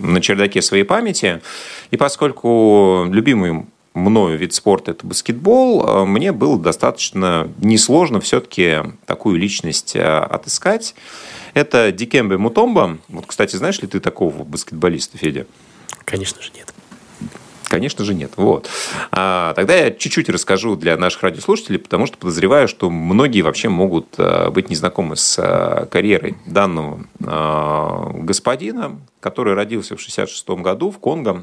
на 0.00 0.20
чердаке 0.20 0.62
своей 0.62 0.84
памяти, 0.84 1.42
и 1.90 1.96
поскольку 1.96 3.06
любимый 3.10 3.66
мною 3.96 4.38
вид 4.38 4.54
спорта 4.54 4.92
это 4.92 5.06
баскетбол, 5.06 5.84
э, 5.84 6.04
мне 6.04 6.32
было 6.32 6.58
достаточно 6.58 7.48
несложно 7.58 8.20
все-таки 8.20 8.82
такую 9.06 9.38
личность 9.38 9.96
э, 9.96 10.02
отыскать. 10.02 10.94
Это 11.54 11.90
Дикембе 11.90 12.36
Мутомба. 12.36 12.98
Вот, 13.08 13.26
кстати, 13.26 13.56
знаешь 13.56 13.80
ли 13.80 13.88
ты 13.88 13.98
такого 13.98 14.44
баскетболиста, 14.44 15.16
Федя? 15.18 15.46
Конечно 16.04 16.42
же, 16.42 16.50
нет. 16.54 16.72
Конечно 17.68 18.04
же, 18.04 18.14
нет. 18.14 18.32
Вот. 18.36 18.68
А, 19.10 19.52
тогда 19.54 19.74
я 19.74 19.90
чуть-чуть 19.90 20.28
расскажу 20.28 20.76
для 20.76 20.96
наших 20.96 21.22
радиослушателей, 21.22 21.78
потому 21.78 22.06
что 22.06 22.16
подозреваю, 22.16 22.68
что 22.68 22.90
многие 22.90 23.42
вообще 23.42 23.68
могут 23.68 24.14
а, 24.18 24.50
быть 24.50 24.70
незнакомы 24.70 25.16
с 25.16 25.36
а, 25.38 25.86
карьерой 25.86 26.36
данного 26.46 27.04
а, 27.24 28.10
господина, 28.14 29.00
который 29.20 29.54
родился 29.54 29.96
в 29.96 30.00
66 30.00 30.48
году 30.50 30.90
в 30.90 30.98
Конго 30.98 31.42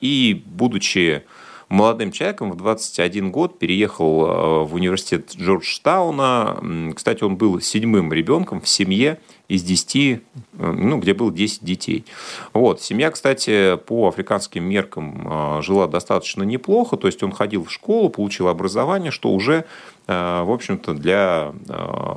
и, 0.00 0.42
будучи 0.46 1.24
молодым 1.70 2.12
человеком 2.12 2.52
в 2.52 2.56
21 2.56 3.30
год 3.30 3.58
переехал 3.58 4.66
в 4.66 4.74
университет 4.74 5.32
Джорджтауна. 5.34 6.92
Кстати, 6.94 7.24
он 7.24 7.36
был 7.36 7.60
седьмым 7.60 8.12
ребенком 8.12 8.60
в 8.60 8.68
семье 8.68 9.18
из 9.50 9.64
10, 9.64 9.96
э, 9.96 10.20
ну, 10.58 10.98
где 10.98 11.12
было 11.12 11.32
10 11.32 11.64
детей. 11.64 12.04
Вот. 12.52 12.80
Семья, 12.80 13.10
кстати, 13.10 13.76
по 13.76 14.08
африканским 14.08 14.64
меркам 14.64 15.26
э, 15.28 15.62
жила 15.62 15.88
достаточно 15.88 16.44
неплохо, 16.44 16.96
то 16.96 17.08
есть 17.08 17.22
он 17.24 17.32
ходил 17.32 17.64
в 17.64 17.72
школу, 17.72 18.08
получил 18.10 18.46
образование, 18.46 19.10
что 19.10 19.30
уже, 19.32 19.64
э, 20.06 20.42
в 20.42 20.50
общем-то, 20.52 20.94
для 20.94 21.52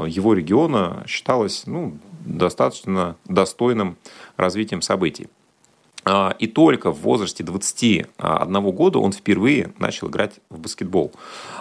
его 0.07 0.33
региона 0.33 1.03
считалось 1.07 1.63
ну, 1.65 1.97
достаточно 2.25 3.15
достойным 3.25 3.97
развитием 4.37 4.81
событий. 4.81 5.27
А, 6.05 6.35
и 6.39 6.47
только 6.47 6.91
в 6.91 7.01
возрасте 7.01 7.43
21 7.43 8.71
года 8.71 8.99
он 8.99 9.11
впервые 9.11 9.73
начал 9.79 10.09
играть 10.09 10.33
в 10.49 10.59
баскетбол. 10.59 11.11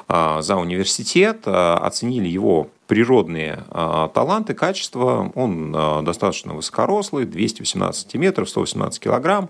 А, 0.09 0.43
за 0.43 0.57
университет 0.57 1.43
оценили 1.47 2.29
его 2.29 2.69
природные 2.93 3.65
а, 3.71 4.09
таланты, 4.09 4.53
качества. 4.53 5.33
Он 5.35 5.73
а, 5.75 6.03
достаточно 6.03 6.53
высокорослый, 6.53 7.25
218 7.25 8.03
сантиметров, 8.03 8.51
118 8.51 9.01
килограмм. 9.01 9.49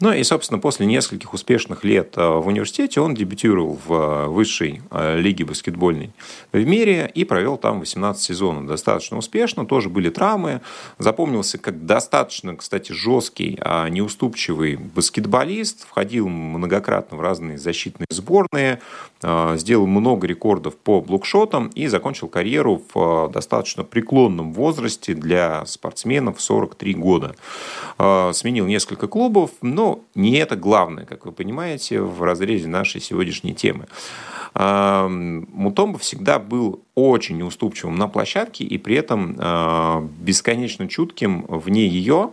Ну 0.00 0.12
и, 0.12 0.22
собственно, 0.22 0.60
после 0.60 0.84
нескольких 0.84 1.32
успешных 1.32 1.82
лет 1.82 2.12
а, 2.16 2.40
в 2.40 2.46
университете 2.46 3.00
он 3.00 3.14
дебютировал 3.14 3.78
в 3.86 4.26
высшей 4.26 4.82
лиге 5.14 5.46
баскетбольной 5.46 6.12
в 6.52 6.62
мире 6.62 7.10
и 7.14 7.24
провел 7.24 7.56
там 7.56 7.80
18 7.80 8.22
сезонов. 8.22 8.66
Достаточно 8.66 9.16
успешно, 9.16 9.64
тоже 9.64 9.88
были 9.88 10.10
травмы. 10.10 10.60
Запомнился 10.98 11.56
как 11.56 11.86
достаточно, 11.86 12.54
кстати, 12.54 12.92
жесткий, 12.92 13.58
неуступчивый 13.88 14.76
баскетболист. 14.76 15.86
Входил 15.88 16.28
многократно 16.28 17.16
в 17.16 17.22
разные 17.22 17.56
защитные 17.56 18.08
сборные, 18.10 18.82
сделал 19.22 19.86
много 19.86 20.26
рекордов 20.26 20.76
по 20.76 21.00
блокшотам 21.00 21.68
и 21.68 21.86
закончил 21.86 22.28
карьеру 22.28 22.73
в 22.78 23.28
э, 23.28 23.32
достаточно 23.32 23.84
преклонном 23.84 24.52
возрасте 24.52 25.14
для 25.14 25.64
спортсменов 25.66 26.40
43 26.40 26.94
года. 26.94 27.34
Э, 27.98 28.32
сменил 28.32 28.66
несколько 28.66 29.08
клубов, 29.08 29.50
но 29.62 30.00
не 30.14 30.36
это 30.36 30.56
главное, 30.56 31.04
как 31.04 31.26
вы 31.26 31.32
понимаете, 31.32 32.00
в 32.00 32.22
разрезе 32.22 32.68
нашей 32.68 33.00
сегодняшней 33.00 33.54
темы. 33.54 33.86
Э, 34.54 35.08
Мутомба 35.08 35.98
всегда 35.98 36.38
был 36.38 36.82
очень 36.94 37.38
неуступчивым 37.38 37.96
на 37.96 38.08
площадке 38.08 38.64
и 38.64 38.78
при 38.78 38.94
этом 38.96 39.34
бесконечно 40.20 40.86
чутким 40.88 41.44
вне 41.48 41.88
ее, 41.88 42.30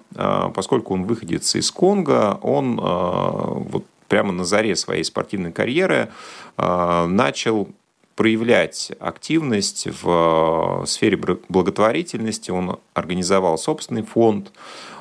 поскольку 0.54 0.94
он 0.94 1.06
выходец 1.06 1.56
из 1.56 1.72
Конго, 1.72 2.38
он 2.44 2.76
вот 2.76 3.86
прямо 4.08 4.32
на 4.32 4.46
заре 4.46 4.76
своей 4.76 5.04
спортивной 5.04 5.52
карьеры 5.52 6.10
начал 6.58 7.70
проявлять 8.16 8.92
активность 9.00 9.88
в 10.02 10.84
э, 10.84 10.86
сфере 10.86 11.18
благотворительности. 11.50 12.52
Он 12.52 12.80
организовал 12.94 13.58
собственный 13.58 14.04
фонд. 14.04 14.52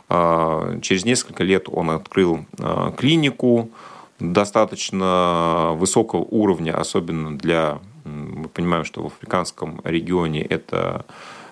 Э, 0.09 0.79
через 0.83 1.05
несколько 1.05 1.45
лет 1.45 1.69
он 1.69 1.90
открыл 1.90 2.47
э, 2.59 2.93
клинику 2.97 3.71
достаточно 4.19 5.73
высокого 5.75 6.21
уровня, 6.21 6.76
особенно 6.79 7.37
для, 7.38 7.79
мы 8.05 8.49
понимаем, 8.49 8.85
что 8.85 9.02
в 9.02 9.07
африканском 9.07 9.81
регионе 9.85 10.43
это 10.43 11.07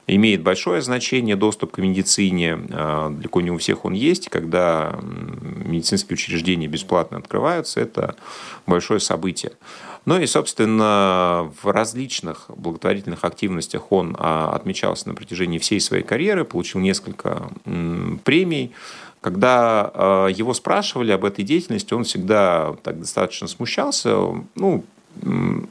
имеет 0.06 0.42
большое 0.42 0.82
значение 0.82 1.36
доступ 1.36 1.72
к 1.72 1.78
медицине. 1.78 2.56
Далеко 2.56 3.40
не 3.40 3.50
у 3.50 3.58
всех 3.58 3.84
он 3.84 3.94
есть. 3.94 4.28
Когда 4.28 4.98
медицинские 5.02 6.14
учреждения 6.14 6.66
бесплатно 6.66 7.18
открываются, 7.18 7.80
это 7.80 8.16
большое 8.66 9.00
событие. 9.00 9.52
Ну 10.08 10.18
и, 10.18 10.24
собственно, 10.24 11.52
в 11.62 11.70
различных 11.70 12.46
благотворительных 12.48 13.24
активностях 13.24 13.92
он 13.92 14.16
а, 14.18 14.54
отмечался 14.54 15.06
на 15.06 15.14
протяжении 15.14 15.58
всей 15.58 15.80
своей 15.80 16.02
карьеры, 16.02 16.46
получил 16.46 16.80
несколько 16.80 17.50
премий. 18.24 18.72
Когда 19.20 19.90
а, 19.92 20.26
его 20.28 20.54
спрашивали 20.54 21.12
об 21.12 21.26
этой 21.26 21.44
деятельности, 21.44 21.92
он 21.92 22.04
всегда 22.04 22.74
так 22.82 23.00
достаточно 23.00 23.48
смущался. 23.48 24.16
Ну, 24.54 24.82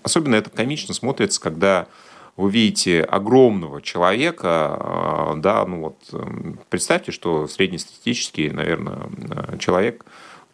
особенно 0.03 0.35
это 0.35 0.51
комично 0.51 0.93
смотрится, 0.93 1.41
когда 1.41 1.87
вы 2.35 2.51
видите 2.51 3.01
огромного 3.01 3.81
человека, 3.81 4.49
а, 4.51 5.33
да, 5.37 5.65
ну 5.65 5.79
вот 5.79 6.65
представьте, 6.69 7.11
что 7.11 7.47
среднестатистический, 7.47 8.51
наверное, 8.51 9.09
человек 9.57 10.05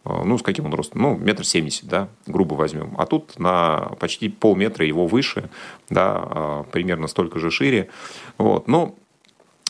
ну, 0.04 0.36
с 0.38 0.42
каким 0.42 0.66
он 0.66 0.74
ростом? 0.74 1.02
Ну, 1.02 1.16
метр 1.16 1.44
семьдесят, 1.44 1.88
да, 1.88 2.08
грубо 2.26 2.54
возьмем. 2.54 2.94
А 2.98 3.06
тут 3.06 3.38
на 3.38 3.92
почти 3.98 4.28
полметра 4.28 4.86
его 4.86 5.06
выше, 5.06 5.48
да, 5.88 6.22
э, 6.24 6.64
примерно 6.70 7.06
столько 7.08 7.38
же 7.38 7.50
шире. 7.50 7.88
Вот. 8.36 8.68
Но 8.68 8.94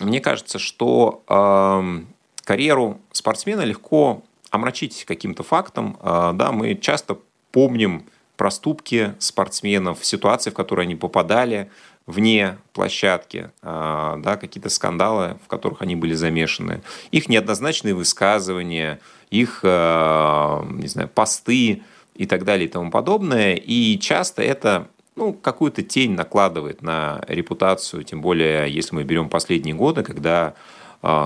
мне 0.01 0.21
кажется, 0.21 0.59
что 0.59 1.23
э, 1.29 2.01
карьеру 2.45 3.01
спортсмена 3.13 3.63
легко 3.63 4.23
омрачить 4.51 5.05
каким-то 5.05 5.43
фактом. 5.43 5.97
Э, 6.01 6.33
да, 6.35 6.51
мы 6.51 6.75
часто 6.75 7.19
помним 7.53 8.07
проступки 8.37 9.15
спортсменов, 9.21 10.05
ситуации, 10.05 10.51
в 10.51 10.55
которые 10.55 10.85
они 10.85 10.97
попадали, 10.97 11.71
вне 12.07 12.59
площадки, 12.73 13.51
а, 13.63 14.17
да, 14.19 14.37
какие-то 14.37 14.69
скандалы, 14.69 15.39
в 15.45 15.49
которых 15.49 15.83
они 15.83 15.97
были 15.97 16.15
замешаны, 16.15 16.83
их 17.11 17.29
неоднозначные 17.29 17.95
высказывания, 17.95 19.01
их, 19.31 19.61
а, 19.63 20.65
не 20.71 20.89
знаю, 20.89 21.09
посты 21.09 21.83
и 22.15 22.27
так 22.27 22.45
далее 22.45 22.67
и 22.67 22.71
тому 22.71 22.91
подобное. 22.91 23.55
И 23.55 23.99
часто 23.99 24.43
это 24.43 24.89
ну, 25.17 25.33
какую-то 25.33 25.83
тень 25.83 26.13
накладывает 26.13 26.83
на 26.83 27.23
репутацию, 27.29 28.03
тем 28.05 28.21
более, 28.21 28.71
если 28.71 28.97
мы 28.97 29.05
берем 29.05 29.29
последние 29.29 29.75
годы, 29.75 30.03
когда 30.03 30.55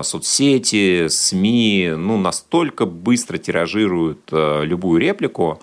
соцсети, 0.03 1.07
СМИ 1.07 1.93
ну, 1.95 2.17
настолько 2.17 2.85
быстро 2.85 3.37
тиражируют 3.37 4.29
любую 4.31 4.99
реплику, 4.99 5.59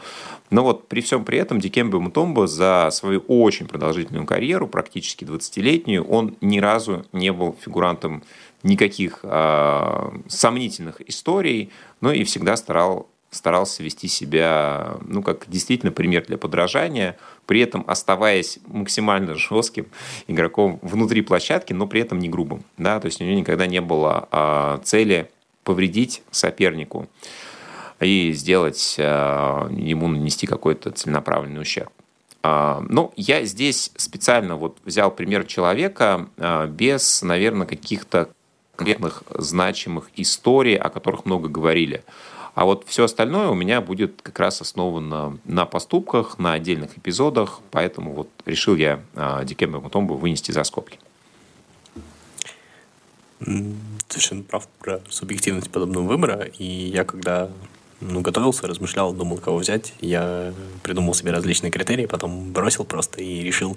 но 0.50 0.62
вот 0.62 0.88
при 0.88 1.00
всем 1.00 1.24
при 1.24 1.38
этом 1.38 1.60
Дикембе 1.60 1.98
Мутомбо 1.98 2.46
за 2.46 2.88
свою 2.92 3.20
очень 3.26 3.66
продолжительную 3.66 4.26
карьеру, 4.26 4.68
практически 4.68 5.24
20-летнюю, 5.24 6.04
он 6.04 6.36
ни 6.40 6.60
разу 6.60 7.04
не 7.12 7.32
был 7.32 7.56
фигурантом 7.60 8.22
никаких 8.62 9.20
э, 9.22 10.10
сомнительных 10.28 11.00
историй, 11.08 11.70
но 12.00 12.12
и 12.12 12.24
всегда 12.24 12.56
старал, 12.56 13.08
старался 13.30 13.82
вести 13.82 14.08
себя, 14.08 14.96
ну, 15.06 15.22
как 15.22 15.48
действительно 15.48 15.92
пример 15.92 16.24
для 16.26 16.38
подражания, 16.38 17.16
при 17.46 17.60
этом 17.60 17.84
оставаясь 17.86 18.58
максимально 18.66 19.34
жестким 19.34 19.86
игроком 20.26 20.78
внутри 20.82 21.22
площадки, 21.22 21.72
но 21.72 21.86
при 21.86 22.00
этом 22.00 22.18
не 22.18 22.28
грубым. 22.28 22.64
Да? 22.76 23.00
То 23.00 23.06
есть 23.06 23.20
у 23.20 23.24
него 23.24 23.38
никогда 23.38 23.66
не 23.66 23.80
было 23.80 24.28
э, 24.30 24.78
цели 24.84 25.30
повредить 25.64 26.22
сопернику 26.30 27.08
и 27.98 28.32
сделать 28.32 28.96
ему 28.98 30.06
нанести 30.06 30.46
какой-то 30.46 30.90
целенаправленный 30.90 31.62
ущерб. 31.62 31.90
Ну, 32.44 33.12
я 33.16 33.44
здесь 33.44 33.90
специально 33.96 34.54
вот 34.54 34.76
взял 34.84 35.10
пример 35.10 35.44
человека 35.44 36.28
без, 36.68 37.22
наверное, 37.22 37.66
каких-то 37.66 38.28
конкретных 38.76 39.24
значимых 39.30 40.10
историй, 40.14 40.76
о 40.76 40.90
которых 40.90 41.24
много 41.24 41.48
говорили. 41.48 42.04
А 42.56 42.64
вот 42.64 42.84
все 42.86 43.04
остальное 43.04 43.48
у 43.48 43.54
меня 43.54 43.82
будет 43.82 44.22
как 44.22 44.38
раз 44.38 44.62
основано 44.62 45.38
на 45.44 45.66
поступках, 45.66 46.38
на 46.38 46.54
отдельных 46.54 46.96
эпизодах, 46.96 47.60
поэтому 47.70 48.14
вот 48.14 48.30
решил 48.46 48.76
я 48.76 49.02
Дикембер 49.44 49.80
Мутомбу 49.80 50.14
вынести 50.14 50.52
за 50.52 50.64
скобки. 50.64 50.98
Совершенно 54.08 54.42
прав 54.42 54.66
про 54.78 55.02
субъективность 55.10 55.70
подобного 55.70 56.04
выбора. 56.04 56.44
И 56.44 56.64
я 56.64 57.04
когда 57.04 57.50
ну, 58.00 58.20
готовился, 58.20 58.66
размышлял, 58.66 59.12
думал, 59.12 59.38
кого 59.38 59.58
взять. 59.58 59.94
Я 60.00 60.52
придумал 60.82 61.14
себе 61.14 61.32
различные 61.32 61.70
критерии, 61.70 62.06
потом 62.06 62.52
бросил 62.52 62.84
просто 62.84 63.22
и 63.22 63.42
решил 63.42 63.76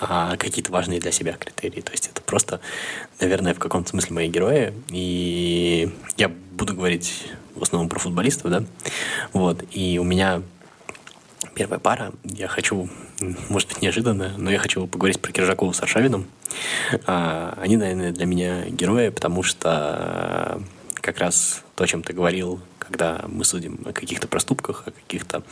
а, 0.00 0.36
какие-то 0.36 0.70
важные 0.70 1.00
для 1.00 1.10
себя 1.10 1.32
критерии. 1.32 1.80
То 1.80 1.92
есть 1.92 2.08
это 2.08 2.22
просто, 2.22 2.60
наверное, 3.20 3.54
в 3.54 3.58
каком-то 3.58 3.90
смысле 3.90 4.14
мои 4.14 4.28
герои. 4.28 4.72
И 4.90 5.90
я 6.16 6.28
буду 6.28 6.74
говорить 6.74 7.32
в 7.54 7.62
основном 7.62 7.88
про 7.88 7.98
футболистов, 7.98 8.50
да. 8.50 8.64
Вот. 9.32 9.64
И 9.72 9.98
у 9.98 10.04
меня 10.04 10.42
первая 11.54 11.80
пара. 11.80 12.12
Я 12.22 12.46
хочу, 12.46 12.88
может 13.48 13.68
быть, 13.68 13.82
неожиданно, 13.82 14.34
но 14.36 14.50
я 14.50 14.58
хочу 14.58 14.86
поговорить 14.86 15.20
про 15.20 15.32
Киржакова 15.32 15.72
с 15.72 15.82
Аршавином. 15.82 16.26
А, 17.06 17.58
они, 17.60 17.76
наверное, 17.76 18.12
для 18.12 18.26
меня 18.26 18.66
герои, 18.66 19.08
потому 19.08 19.42
что 19.42 20.62
как 20.94 21.18
раз 21.18 21.62
то, 21.74 21.84
о 21.84 21.86
чем 21.86 22.02
ты 22.02 22.12
говорил, 22.12 22.60
когда 22.88 23.24
мы 23.28 23.44
судим 23.44 23.80
о 23.84 23.92
каких-то 23.92 24.26
проступках, 24.28 24.84
о 24.86 24.90
каких-то 24.90 25.42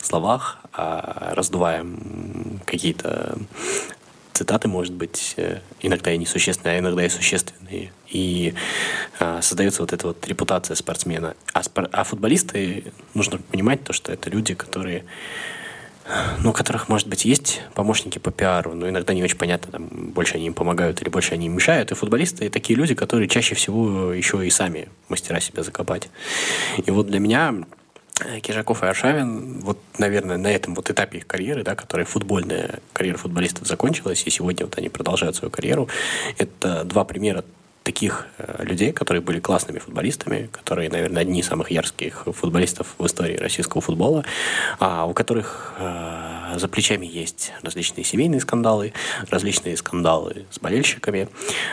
словах, 0.00 0.58
а 0.72 1.32
раздуваем 1.34 2.60
какие-то 2.64 3.36
цитаты, 4.32 4.68
может 4.68 4.92
быть, 4.92 5.34
э, 5.36 5.60
иногда 5.80 6.12
и 6.12 6.18
несущественные, 6.18 6.76
а 6.76 6.78
иногда 6.80 7.04
и 7.04 7.08
существенные. 7.08 7.92
И 8.08 8.54
э, 9.20 9.40
создается 9.42 9.82
вот 9.82 9.92
эта 9.92 10.06
вот 10.08 10.26
репутация 10.26 10.74
спортсмена. 10.74 11.34
А, 11.52 11.62
спор- 11.62 11.88
а 11.92 12.04
футболисты, 12.04 12.92
нужно 13.14 13.38
понимать 13.38 13.84
то, 13.84 13.92
что 13.92 14.12
это 14.12 14.30
люди, 14.30 14.54
которые 14.54 15.04
ну, 16.42 16.50
у 16.50 16.52
которых, 16.52 16.88
может 16.88 17.08
быть, 17.08 17.24
есть 17.24 17.62
помощники 17.74 18.18
по 18.18 18.30
пиару, 18.30 18.74
но 18.74 18.88
иногда 18.88 19.14
не 19.14 19.22
очень 19.22 19.38
понятно, 19.38 19.72
там, 19.72 19.88
больше 19.88 20.34
они 20.34 20.46
им 20.46 20.54
помогают 20.54 21.00
или 21.00 21.08
больше 21.08 21.32
они 21.32 21.46
им 21.46 21.54
мешают. 21.54 21.92
И 21.92 21.94
футболисты 21.94 22.50
такие 22.50 22.76
люди, 22.76 22.94
которые 22.94 23.28
чаще 23.28 23.54
всего 23.54 24.12
еще 24.12 24.46
и 24.46 24.50
сами 24.50 24.88
мастера 25.08 25.40
себя 25.40 25.62
закопать. 25.62 26.10
И 26.84 26.90
вот 26.90 27.06
для 27.06 27.20
меня 27.20 27.54
э, 28.20 28.40
Кижаков 28.40 28.82
и 28.82 28.86
Аршавин, 28.86 29.60
вот, 29.60 29.78
наверное, 29.98 30.36
на 30.36 30.48
этом 30.48 30.74
вот 30.74 30.90
этапе 30.90 31.18
их 31.18 31.26
карьеры, 31.26 31.62
да, 31.62 31.74
которая 31.74 32.06
футбольная 32.06 32.80
карьера 32.92 33.16
футболистов 33.16 33.66
закончилась, 33.66 34.24
и 34.26 34.30
сегодня 34.30 34.66
вот 34.66 34.76
они 34.76 34.90
продолжают 34.90 35.36
свою 35.36 35.50
карьеру, 35.50 35.88
это 36.36 36.84
два 36.84 37.04
примера 37.04 37.44
таких 37.84 38.26
э, 38.38 38.64
людей, 38.64 38.92
которые 38.92 39.20
были 39.20 39.38
классными 39.38 39.78
футболистами, 39.78 40.48
которые, 40.50 40.90
наверное, 40.90 41.22
одни 41.22 41.40
из 41.40 41.46
самых 41.46 41.70
ярких 41.70 42.26
футболистов 42.32 42.94
в 42.98 43.06
истории 43.06 43.36
российского 43.36 43.82
футбола, 43.82 44.24
а 44.80 45.06
у 45.06 45.12
которых 45.12 45.74
э, 45.78 46.54
за 46.56 46.66
плечами 46.68 47.06
есть 47.06 47.52
различные 47.62 48.04
семейные 48.04 48.40
скандалы, 48.40 48.94
различные 49.28 49.76
скандалы 49.76 50.46
с 50.50 50.58
болельщиками, 50.58 51.28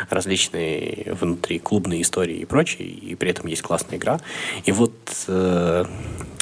различные 0.10 1.13
внутриклубные 1.13 2.01
истории 2.01 2.39
и 2.39 2.46
прочее, 2.46 2.89
и 2.89 3.15
при 3.15 3.32
этом 3.32 3.48
есть 3.48 3.62
классная 3.62 3.98
игра. 3.98 4.20
И 4.65 4.74
вот 4.74 4.94
э, 5.27 5.86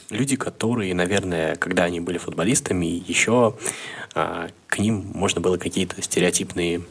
люди, 0.09 0.35
которые, 0.35 0.95
наверное, 0.95 1.55
когда 1.55 1.83
они 1.83 1.99
были 1.99 2.17
футболистами, 2.17 3.03
еще 3.07 3.55
э, 4.15 4.49
к 4.65 4.79
ним 4.79 5.11
можно 5.13 5.41
было 5.41 5.57
какие-то 5.57 6.01
стереотипные 6.01 6.81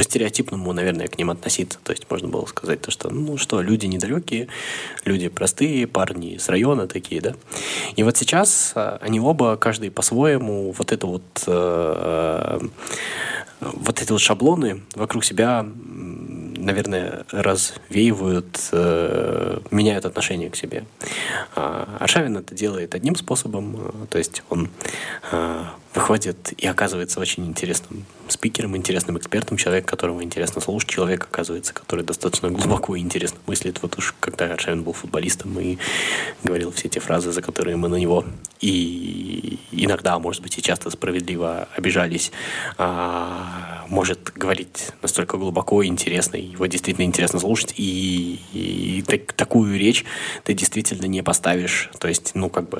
по-стереотипному, 0.00 0.72
наверное, 0.72 1.08
к 1.08 1.18
ним 1.18 1.28
относиться. 1.28 1.78
То 1.84 1.92
есть 1.92 2.10
можно 2.10 2.26
было 2.26 2.46
сказать 2.46 2.80
то, 2.80 2.90
что, 2.90 3.10
ну 3.10 3.36
что, 3.36 3.60
люди 3.60 3.84
недалекие, 3.84 4.48
люди 5.04 5.28
простые, 5.28 5.86
парни 5.86 6.38
с 6.38 6.48
района 6.48 6.86
такие, 6.86 7.20
да. 7.20 7.34
И 7.96 8.02
вот 8.02 8.16
сейчас 8.16 8.72
а, 8.74 8.98
они 9.02 9.20
оба, 9.20 9.58
каждый 9.58 9.90
по-своему, 9.90 10.72
вот 10.72 10.92
это 10.92 11.06
вот, 11.06 11.44
э, 11.46 12.60
вот 13.60 14.00
эти 14.00 14.10
вот 14.10 14.22
шаблоны 14.22 14.80
вокруг 14.94 15.22
себя 15.22 15.66
наверное, 16.60 17.24
развеивают, 17.30 18.68
э, 18.72 19.60
меняют 19.70 20.04
отношение 20.04 20.50
к 20.50 20.56
себе. 20.56 20.84
А 21.56 21.96
Аршавин 21.98 22.36
это 22.36 22.54
делает 22.54 22.94
одним 22.94 23.16
способом, 23.16 23.76
э, 23.76 24.06
то 24.10 24.18
есть 24.18 24.42
он 24.50 24.68
э, 25.32 25.64
выходит 25.94 26.52
и 26.56 26.66
оказывается 26.66 27.20
очень 27.20 27.46
интересным 27.46 28.04
спикером, 28.28 28.76
интересным 28.76 29.18
экспертом, 29.18 29.56
человек, 29.56 29.86
которого 29.86 30.22
интересно 30.22 30.60
слушать, 30.60 30.88
человек, 30.88 31.24
оказывается, 31.24 31.74
который 31.74 32.04
достаточно 32.04 32.50
глубоко 32.50 32.94
и 32.94 33.00
интересно 33.00 33.38
мыслит. 33.46 33.80
Вот 33.82 33.98
уж 33.98 34.14
когда 34.20 34.46
Аршавин 34.46 34.82
был 34.82 34.92
футболистом 34.92 35.58
и 35.58 35.78
говорил 36.44 36.70
все 36.70 36.88
те 36.88 37.00
фразы, 37.00 37.32
за 37.32 37.42
которые 37.42 37.76
мы 37.76 37.88
на 37.88 37.96
него 37.96 38.24
и 38.60 39.58
иногда, 39.72 40.18
может 40.18 40.42
быть, 40.42 40.58
и 40.58 40.62
часто 40.62 40.90
справедливо 40.90 41.68
обижались, 41.76 42.30
а, 42.78 43.84
может 43.88 44.32
говорить 44.34 44.90
настолько 45.02 45.36
глубоко 45.38 45.82
и 45.82 45.88
интересно, 45.88 46.36
его 46.36 46.66
действительно 46.66 47.04
интересно 47.04 47.40
слушать, 47.40 47.74
и, 47.76 48.38
и 48.52 49.02
так, 49.06 49.32
такую 49.32 49.78
речь 49.78 50.04
ты 50.44 50.54
действительно 50.54 51.06
не 51.06 51.22
поставишь, 51.22 51.90
то 51.98 52.08
есть, 52.08 52.32
ну, 52.34 52.48
как 52.50 52.68
бы, 52.68 52.78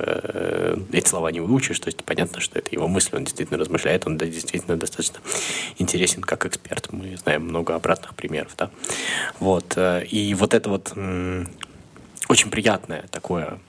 эти 0.91 1.07
слова 1.07 1.31
не 1.31 1.39
выучишь, 1.39 1.79
то 1.79 1.87
есть 1.87 2.03
понятно, 2.03 2.39
что 2.41 2.59
это 2.59 2.69
его 2.71 2.87
мысль, 2.87 3.15
он 3.15 3.23
действительно 3.23 3.59
размышляет, 3.59 4.07
он 4.07 4.17
да, 4.17 4.25
действительно 4.25 4.77
достаточно 4.77 5.19
интересен 5.77 6.21
как 6.21 6.45
эксперт, 6.45 6.91
мы 6.91 7.17
знаем 7.17 7.43
много 7.43 7.75
обратных 7.75 8.15
примеров, 8.15 8.53
да, 8.57 8.69
вот, 9.39 9.73
э, 9.75 10.05
и 10.05 10.33
вот 10.33 10.53
это 10.53 10.69
вот 10.69 10.93
очень 12.27 12.49
приятное 12.49 13.05
такое 13.11 13.59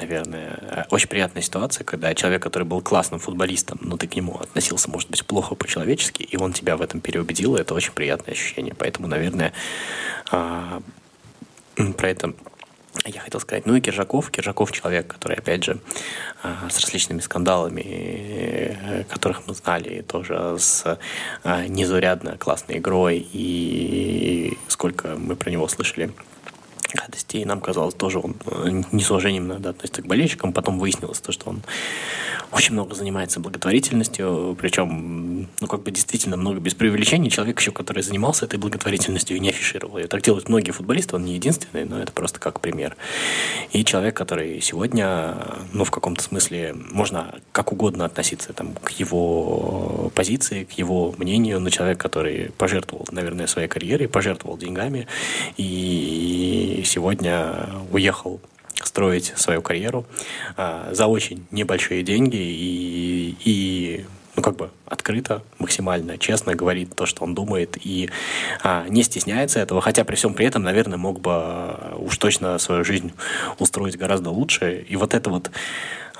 наверное, 0.00 0.58
э, 0.60 0.84
очень 0.90 1.08
приятная 1.08 1.42
ситуация, 1.42 1.84
когда 1.84 2.14
человек, 2.14 2.42
который 2.42 2.64
был 2.64 2.80
классным 2.80 3.20
футболистом, 3.20 3.78
но 3.82 3.96
ты 3.96 4.06
к 4.06 4.16
нему 4.16 4.38
относился, 4.38 4.90
может 4.90 5.10
быть, 5.10 5.24
плохо 5.24 5.54
по-человечески, 5.54 6.22
и 6.22 6.36
он 6.36 6.52
тебя 6.52 6.76
в 6.76 6.82
этом 6.82 7.00
переубедил, 7.00 7.56
это 7.56 7.74
очень 7.74 7.92
приятное 7.92 8.34
ощущение. 8.34 8.74
Поэтому, 8.76 9.08
наверное, 9.08 9.52
а, 10.30 10.80
про 11.96 12.08
это 12.08 12.34
я 13.04 13.20
хотел 13.20 13.40
сказать. 13.40 13.66
Ну 13.66 13.76
и 13.76 13.80
Киржаков. 13.80 14.30
Киржаков 14.30 14.72
человек, 14.72 15.06
который, 15.06 15.36
опять 15.36 15.64
же, 15.64 15.78
а, 16.42 16.68
с 16.68 16.80
различными 16.80 17.20
скандалами, 17.20 17.82
э, 17.86 19.04
которых 19.04 19.46
мы 19.46 19.54
знали, 19.54 20.02
тоже 20.02 20.56
с 20.58 20.98
а, 21.44 21.66
незаурядно 21.66 22.36
классной 22.36 22.78
игрой, 22.78 23.26
и 23.32 24.58
сколько 24.68 25.16
мы 25.16 25.36
про 25.36 25.50
него 25.50 25.68
слышали 25.68 26.10
гадостей. 26.94 27.42
И 27.42 27.44
нам 27.44 27.60
казалось 27.60 27.94
тоже, 27.94 28.18
он 28.18 28.36
э, 28.46 28.82
не 28.92 29.02
с 29.02 29.10
уважением 29.10 29.48
надо 29.48 29.70
относиться 29.70 30.02
к 30.02 30.06
болельщикам. 30.06 30.52
Потом 30.52 30.78
выяснилось 30.78 31.20
то, 31.20 31.32
что 31.32 31.50
он 31.50 31.62
очень 32.52 32.72
много 32.72 32.94
занимается 32.94 33.38
благотворительностью, 33.38 34.56
причем, 34.58 35.48
ну, 35.60 35.66
как 35.68 35.82
бы 35.82 35.90
действительно 35.90 36.36
много 36.36 36.58
без 36.58 36.74
преувеличений. 36.74 37.30
Человек 37.30 37.60
еще, 37.60 37.70
который 37.70 38.02
занимался 38.02 38.44
этой 38.44 38.58
благотворительностью 38.58 39.36
и 39.36 39.40
не 39.40 39.50
афишировал 39.50 39.98
ее. 39.98 40.08
Так 40.08 40.22
делают 40.22 40.48
многие 40.48 40.72
футболисты, 40.72 41.16
он 41.16 41.24
не 41.24 41.34
единственный, 41.34 41.84
но 41.84 42.00
это 42.00 42.12
просто 42.12 42.40
как 42.40 42.60
пример. 42.60 42.96
И 43.72 43.84
человек, 43.84 44.16
который 44.16 44.60
сегодня, 44.60 45.36
ну, 45.72 45.84
в 45.84 45.90
каком-то 45.90 46.24
смысле, 46.24 46.74
можно 46.74 47.36
как 47.52 47.72
угодно 47.72 48.04
относиться 48.04 48.52
там, 48.52 48.74
к 48.74 48.90
его 48.90 50.10
позиции, 50.14 50.64
к 50.64 50.72
его 50.72 51.14
мнению, 51.18 51.60
но 51.60 51.70
человек, 51.70 51.98
который 51.98 52.50
пожертвовал, 52.58 53.06
наверное, 53.12 53.46
своей 53.46 53.68
карьерой, 53.68 54.08
пожертвовал 54.08 54.58
деньгами 54.58 55.06
и 55.56 56.79
сегодня 56.84 57.68
уехал 57.90 58.40
строить 58.82 59.32
свою 59.36 59.62
карьеру 59.62 60.06
а, 60.56 60.88
за 60.92 61.06
очень 61.06 61.46
небольшие 61.50 62.02
деньги 62.02 62.36
и, 62.36 63.36
и 63.44 64.06
ну, 64.36 64.42
как 64.42 64.56
бы 64.56 64.70
открыто, 64.86 65.42
максимально 65.58 66.16
честно 66.16 66.54
говорит 66.54 66.94
то, 66.94 67.04
что 67.04 67.24
он 67.24 67.34
думает, 67.34 67.76
и 67.82 68.10
а, 68.62 68.86
не 68.88 69.02
стесняется 69.02 69.60
этого, 69.60 69.80
хотя 69.80 70.04
при 70.04 70.16
всем 70.16 70.34
при 70.34 70.46
этом, 70.46 70.62
наверное, 70.62 70.98
мог 70.98 71.20
бы 71.20 71.30
а, 71.32 71.96
уж 71.98 72.16
точно 72.16 72.58
свою 72.58 72.84
жизнь 72.84 73.12
устроить 73.58 73.98
гораздо 73.98 74.30
лучше. 74.30 74.84
И 74.88 74.96
вот 74.96 75.14
это 75.14 75.30
вот, 75.30 75.50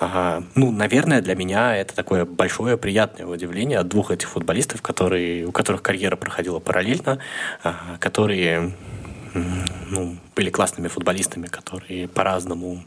а, 0.01 0.43
ну, 0.55 0.71
наверное, 0.71 1.23
для 1.23 1.35
меня 1.35 1.77
это 1.77 1.95
такое 1.95 2.25
большое 2.25 2.77
приятное 2.77 3.27
удивление 3.27 3.79
от 3.79 3.89
двух 3.89 4.11
этих 4.11 4.29
футболистов, 4.29 4.83
которые, 4.83 5.47
у 5.47 5.53
которых 5.53 5.83
карьера 5.83 6.17
проходила 6.17 6.59
параллельно, 6.59 7.21
а, 7.63 7.97
которые 8.01 8.73
ну, 9.35 10.17
были 10.35 10.51
классными 10.51 10.89
футболистами, 10.89 11.47
которые 11.47 12.09
по-разному 12.09 12.83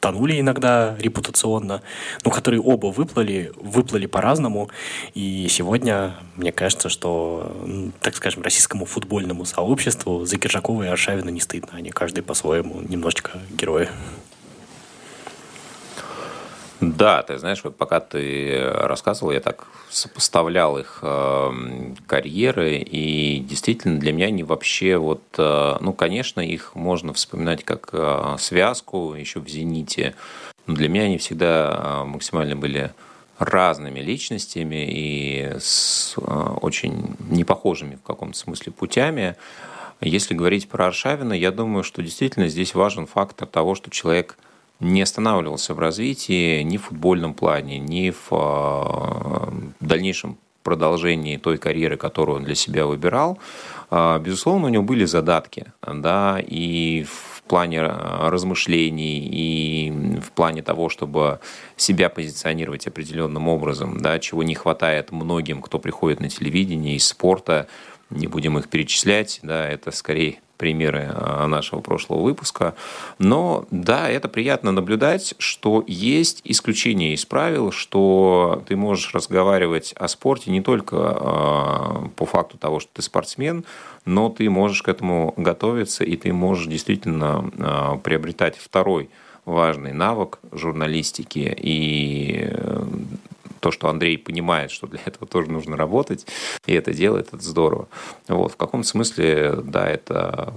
тонули 0.00 0.38
иногда 0.38 0.96
репутационно, 0.98 1.82
но 2.24 2.30
которые 2.30 2.60
оба 2.60 2.86
выплыли, 2.86 3.52
выплыли 3.56 4.06
по-разному. 4.06 4.70
И 5.14 5.48
сегодня, 5.50 6.14
мне 6.36 6.52
кажется, 6.52 6.88
что, 6.88 7.56
так 8.00 8.14
скажем, 8.14 8.42
российскому 8.42 8.84
футбольному 8.84 9.44
сообществу 9.44 10.24
за 10.24 10.38
Киржакова 10.38 10.84
и 10.84 10.86
Аршавина 10.86 11.30
не 11.30 11.40
стыдно. 11.40 11.70
Они 11.72 11.90
каждый 11.90 12.22
по-своему 12.22 12.82
немножечко 12.82 13.38
герои. 13.50 13.88
Да, 16.80 17.22
ты 17.22 17.38
знаешь, 17.38 17.64
вот 17.64 17.76
пока 17.76 18.00
ты 18.00 18.60
рассказывал, 18.62 19.32
я 19.32 19.40
так 19.40 19.66
сопоставлял 19.88 20.76
их 20.76 20.98
э, 21.00 21.50
карьеры, 22.06 22.76
и 22.76 23.38
действительно 23.40 23.98
для 23.98 24.12
меня 24.12 24.26
они 24.26 24.42
вообще 24.42 24.98
вот, 24.98 25.22
э, 25.38 25.76
ну, 25.80 25.94
конечно, 25.94 26.40
их 26.40 26.74
можно 26.74 27.14
вспоминать 27.14 27.64
как 27.64 27.88
э, 27.92 28.36
связку 28.38 29.14
еще 29.14 29.40
в 29.40 29.48
«Зените», 29.48 30.14
но 30.66 30.74
для 30.74 30.90
меня 30.90 31.04
они 31.04 31.16
всегда 31.16 32.02
э, 32.02 32.04
максимально 32.04 32.56
были 32.56 32.92
разными 33.38 34.00
личностями 34.00 34.86
и 34.86 35.56
с 35.58 36.14
э, 36.18 36.20
очень 36.60 37.16
непохожими 37.30 37.94
в 37.94 38.02
каком-то 38.02 38.36
смысле 38.36 38.72
путями. 38.72 39.36
Если 40.02 40.34
говорить 40.34 40.68
про 40.68 40.88
Аршавина, 40.88 41.32
я 41.32 41.52
думаю, 41.52 41.84
что 41.84 42.02
действительно 42.02 42.48
здесь 42.48 42.74
важен 42.74 43.06
фактор 43.06 43.48
того, 43.48 43.74
что 43.74 43.90
человек– 43.90 44.36
не 44.80 45.02
останавливался 45.02 45.74
в 45.74 45.78
развитии 45.78 46.62
ни 46.62 46.76
в 46.76 46.84
футбольном 46.84 47.34
плане, 47.34 47.78
ни 47.78 48.10
в 48.10 48.28
а, 48.30 49.52
дальнейшем 49.80 50.38
продолжении 50.62 51.36
той 51.36 51.58
карьеры, 51.58 51.96
которую 51.96 52.38
он 52.38 52.44
для 52.44 52.56
себя 52.56 52.86
выбирал. 52.86 53.38
А, 53.90 54.18
безусловно, 54.18 54.66
у 54.66 54.70
него 54.70 54.82
были 54.82 55.04
задатки, 55.04 55.66
да, 55.86 56.40
и 56.44 57.04
в 57.04 57.42
плане 57.46 57.82
размышлений, 57.82 59.28
и 59.30 60.20
в 60.20 60.32
плане 60.32 60.62
того, 60.62 60.88
чтобы 60.88 61.38
себя 61.76 62.08
позиционировать 62.08 62.88
определенным 62.88 63.46
образом, 63.46 64.00
да, 64.00 64.18
чего 64.18 64.42
не 64.42 64.56
хватает 64.56 65.12
многим, 65.12 65.62
кто 65.62 65.78
приходит 65.78 66.20
на 66.20 66.28
телевидение 66.28 66.96
из 66.96 67.06
спорта, 67.06 67.68
не 68.10 68.26
будем 68.26 68.58
их 68.58 68.68
перечислять, 68.68 69.38
да, 69.42 69.68
это 69.68 69.92
скорее 69.92 70.40
примеры 70.56 71.10
а, 71.12 71.46
нашего 71.46 71.80
прошлого 71.80 72.22
выпуска. 72.22 72.74
Но 73.18 73.66
да, 73.70 74.08
это 74.08 74.28
приятно 74.28 74.72
наблюдать, 74.72 75.34
что 75.38 75.84
есть 75.86 76.40
исключения 76.44 77.14
из 77.14 77.24
правил, 77.24 77.70
что 77.70 78.62
ты 78.66 78.76
можешь 78.76 79.14
разговаривать 79.14 79.92
о 79.96 80.08
спорте 80.08 80.50
не 80.50 80.60
только 80.60 80.96
а, 80.98 82.08
по 82.16 82.26
факту 82.26 82.58
того, 82.58 82.80
что 82.80 82.90
ты 82.94 83.02
спортсмен, 83.02 83.64
но 84.04 84.28
ты 84.28 84.48
можешь 84.50 84.82
к 84.82 84.88
этому 84.88 85.34
готовиться, 85.36 86.04
и 86.04 86.16
ты 86.16 86.32
можешь 86.32 86.66
действительно 86.66 87.50
а, 87.58 87.96
приобретать 87.96 88.56
второй 88.56 89.10
важный 89.44 89.92
навык 89.92 90.40
журналистики 90.50 91.56
и 91.56 92.52
то, 93.66 93.72
что 93.72 93.88
Андрей 93.88 94.16
понимает, 94.16 94.70
что 94.70 94.86
для 94.86 95.00
этого 95.04 95.26
тоже 95.26 95.50
нужно 95.50 95.76
работать, 95.76 96.24
и 96.66 96.72
это 96.72 96.94
делает, 96.94 97.34
это 97.34 97.42
здорово. 97.42 97.88
Вот, 98.28 98.52
в 98.52 98.56
каком 98.56 98.84
смысле, 98.84 99.56
да, 99.64 99.88
это 99.88 100.54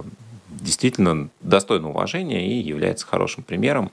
действительно 0.48 1.28
достойно 1.40 1.88
уважения 1.90 2.46
и 2.46 2.60
является 2.60 3.08
хорошим 3.08 3.42
примером. 3.42 3.90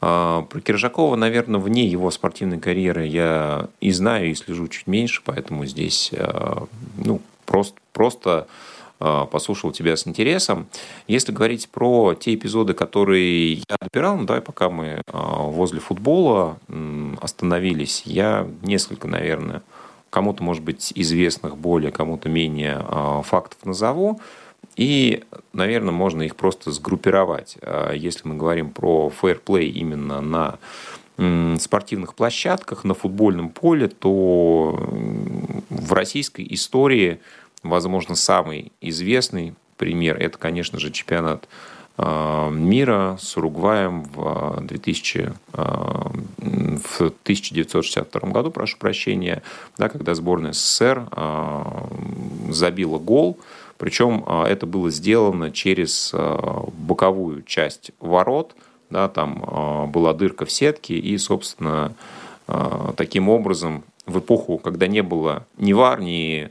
А, 0.00 0.42
про 0.42 0.60
Киржакова, 0.60 1.14
наверное, 1.14 1.60
вне 1.60 1.86
его 1.86 2.10
спортивной 2.10 2.58
карьеры 2.58 3.06
я 3.06 3.68
и 3.80 3.92
знаю, 3.92 4.28
и 4.28 4.34
слежу 4.34 4.66
чуть 4.66 4.88
меньше, 4.88 5.22
поэтому 5.24 5.64
здесь 5.64 6.10
а, 6.16 6.66
ну, 6.96 7.20
просто, 7.46 7.78
просто 7.92 8.48
послушал 8.98 9.70
тебя 9.70 9.96
с 9.96 10.06
интересом. 10.06 10.66
Если 11.06 11.32
говорить 11.32 11.68
про 11.68 12.14
те 12.14 12.34
эпизоды, 12.34 12.74
которые 12.74 13.54
я 13.54 13.76
добирал, 13.80 14.16
ну 14.16 14.24
давай 14.24 14.42
пока 14.42 14.70
мы 14.70 15.02
а, 15.06 15.42
возле 15.42 15.80
футбола 15.80 16.58
остановились, 17.20 18.02
я 18.04 18.48
несколько, 18.62 19.06
наверное, 19.06 19.62
кому-то, 20.10 20.42
может 20.42 20.64
быть, 20.64 20.92
известных 20.94 21.56
более, 21.56 21.92
кому-то 21.92 22.28
менее 22.28 22.78
а, 22.80 23.22
фактов 23.22 23.64
назову. 23.64 24.20
И, 24.76 25.24
наверное, 25.52 25.92
можно 25.92 26.22
их 26.22 26.36
просто 26.36 26.70
сгруппировать. 26.70 27.58
Если 27.94 28.28
мы 28.28 28.36
говорим 28.36 28.70
про 28.70 29.10
фейерплей 29.10 29.70
именно 29.70 30.20
на 30.20 30.58
спортивных 31.58 32.14
площадках, 32.14 32.84
на 32.84 32.94
футбольном 32.94 33.48
поле, 33.50 33.88
то 33.88 34.78
в 35.68 35.92
российской 35.92 36.46
истории 36.50 37.18
возможно, 37.68 38.14
самый 38.14 38.72
известный 38.80 39.54
пример– 39.76 40.16
это, 40.20 40.38
конечно 40.38 40.78
же, 40.78 40.90
чемпионат 40.90 41.48
а, 41.96 42.48
мира 42.50 43.16
с 43.20 43.36
Уругваем 43.36 44.04
в, 44.04 44.60
2000, 44.60 45.32
а, 45.52 46.10
в 46.36 47.00
1962 47.00 48.30
году, 48.30 48.50
прошу 48.50 48.78
прощения, 48.78 49.42
да, 49.78 49.88
когда 49.88 50.14
сборная 50.14 50.52
СССР 50.52 51.06
забила 52.50 52.98
гол, 52.98 53.38
причем 53.78 54.24
это 54.24 54.66
было 54.66 54.90
сделано 54.90 55.50
через 55.50 56.12
боковую 56.12 57.42
часть 57.42 57.92
ворот, 58.00 58.54
да, 58.90 59.08
там 59.08 59.88
была 59.92 60.14
дырка 60.14 60.46
в 60.46 60.50
сетке, 60.50 60.94
и, 60.94 61.16
собственно, 61.18 61.94
таким 62.96 63.28
образом 63.28 63.84
в 64.06 64.18
эпоху, 64.18 64.58
когда 64.58 64.86
не 64.86 65.02
было 65.02 65.46
ни 65.58 65.72
ВАР, 65.72 66.00
ни 66.00 66.50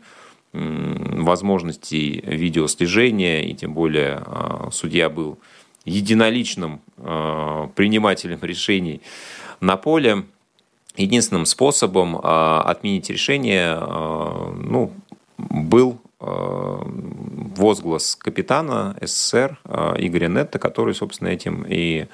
возможностей 0.58 2.22
видеослежения, 2.26 3.42
и 3.42 3.54
тем 3.54 3.74
более 3.74 4.24
а, 4.26 4.70
судья 4.72 5.10
был 5.10 5.38
единоличным 5.86 6.82
а, 6.98 7.68
принимателем 7.76 8.40
решений 8.42 9.02
на 9.60 9.78
поле. 9.78 10.24
Единственным 10.96 11.46
способом 11.46 12.20
а, 12.22 12.64
отменить 12.64 13.10
решение 13.10 13.78
ну, 13.80 14.92
был 15.38 16.00
возглас 16.20 18.16
капитана 18.16 18.98
СССР 19.02 19.60
Игоря 19.98 20.30
Нетта, 20.30 20.58
который, 20.58 20.96
собственно, 20.96 21.28
этим 21.28 21.64
и 21.70 22.08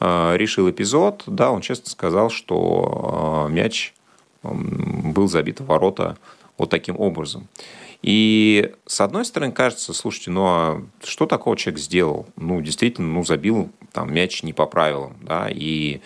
решил 0.00 0.68
эпизод. 0.68 1.22
Да, 1.28 1.52
он 1.52 1.60
честно 1.60 1.88
сказал, 1.88 2.30
что 2.30 3.46
мяч 3.48 3.94
был 4.42 5.28
забит 5.28 5.60
в 5.60 5.66
ворота 5.66 6.16
вот 6.58 6.70
таким 6.70 6.98
образом. 6.98 7.48
И 8.02 8.72
с 8.86 9.00
одной 9.00 9.24
стороны 9.24 9.52
кажется, 9.52 9.94
слушайте, 9.94 10.30
ну 10.30 10.44
а 10.44 10.82
что 11.02 11.26
такого 11.26 11.56
человек 11.56 11.80
сделал? 11.80 12.26
Ну, 12.36 12.60
действительно, 12.60 13.08
ну, 13.08 13.24
забил 13.24 13.70
там 13.92 14.12
мяч 14.12 14.42
не 14.42 14.52
по 14.52 14.66
правилам, 14.66 15.16
да, 15.22 15.48
и 15.50 16.00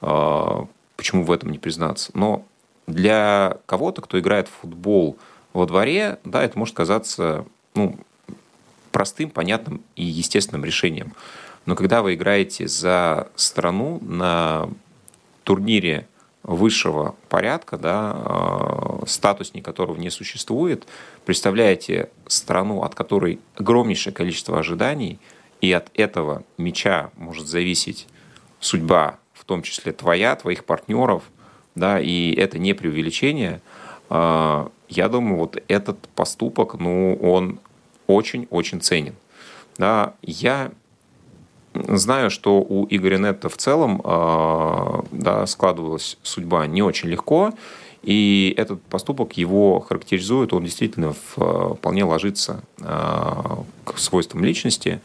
э, 0.00 0.64
почему 0.96 1.22
в 1.22 1.30
этом 1.30 1.50
не 1.50 1.58
признаться? 1.58 2.10
Но 2.14 2.44
для 2.86 3.58
кого-то, 3.66 4.02
кто 4.02 4.18
играет 4.18 4.48
в 4.48 4.62
футбол 4.62 5.16
во 5.52 5.66
дворе, 5.66 6.18
да, 6.24 6.42
это 6.42 6.58
может 6.58 6.74
казаться, 6.74 7.44
ну, 7.74 7.96
простым, 8.90 9.30
понятным 9.30 9.80
и 9.96 10.04
естественным 10.04 10.64
решением. 10.64 11.12
Но 11.66 11.76
когда 11.76 12.02
вы 12.02 12.14
играете 12.14 12.68
за 12.68 13.28
страну 13.36 14.00
на 14.02 14.68
турнире 15.44 16.08
высшего 16.44 17.14
порядка, 17.28 17.78
да, 17.78 19.00
э, 19.02 19.06
статусник 19.06 19.64
которого 19.64 19.96
не 19.96 20.10
существует, 20.10 20.86
представляете 21.24 22.10
страну, 22.26 22.82
от 22.82 22.94
которой 22.94 23.40
огромнейшее 23.56 24.12
количество 24.12 24.58
ожиданий, 24.58 25.18
и 25.60 25.72
от 25.72 25.88
этого 25.94 26.44
меча 26.58 27.10
может 27.16 27.46
зависеть 27.46 28.06
судьба, 28.60 29.18
в 29.32 29.44
том 29.44 29.62
числе 29.62 29.92
твоя, 29.92 30.36
твоих 30.36 30.64
партнеров, 30.64 31.24
да, 31.74 31.98
и 31.98 32.34
это 32.34 32.58
не 32.58 32.74
преувеличение, 32.74 33.62
э, 34.10 34.68
я 34.90 35.08
думаю, 35.08 35.38
вот 35.38 35.62
этот 35.66 35.98
поступок, 36.08 36.74
ну, 36.74 37.16
он 37.22 37.58
очень-очень 38.06 38.82
ценен. 38.82 39.14
Да, 39.78 40.14
я 40.22 40.70
Знаю, 41.74 42.30
что 42.30 42.60
у 42.60 42.86
Игоря 42.88 43.18
Нетта 43.18 43.48
в 43.48 43.56
целом 43.56 44.00
а, 44.04 45.04
да, 45.10 45.46
складывалась 45.46 46.18
судьба 46.22 46.66
не 46.66 46.82
очень 46.82 47.08
легко, 47.08 47.52
и 48.02 48.54
этот 48.56 48.82
поступок 48.82 49.32
его 49.32 49.80
характеризует, 49.80 50.52
он 50.52 50.64
действительно 50.64 51.12
вполне 51.12 52.04
ложится 52.04 52.62
а, 52.80 53.64
к 53.84 53.98
свойствам 53.98 54.44
личности 54.44 55.00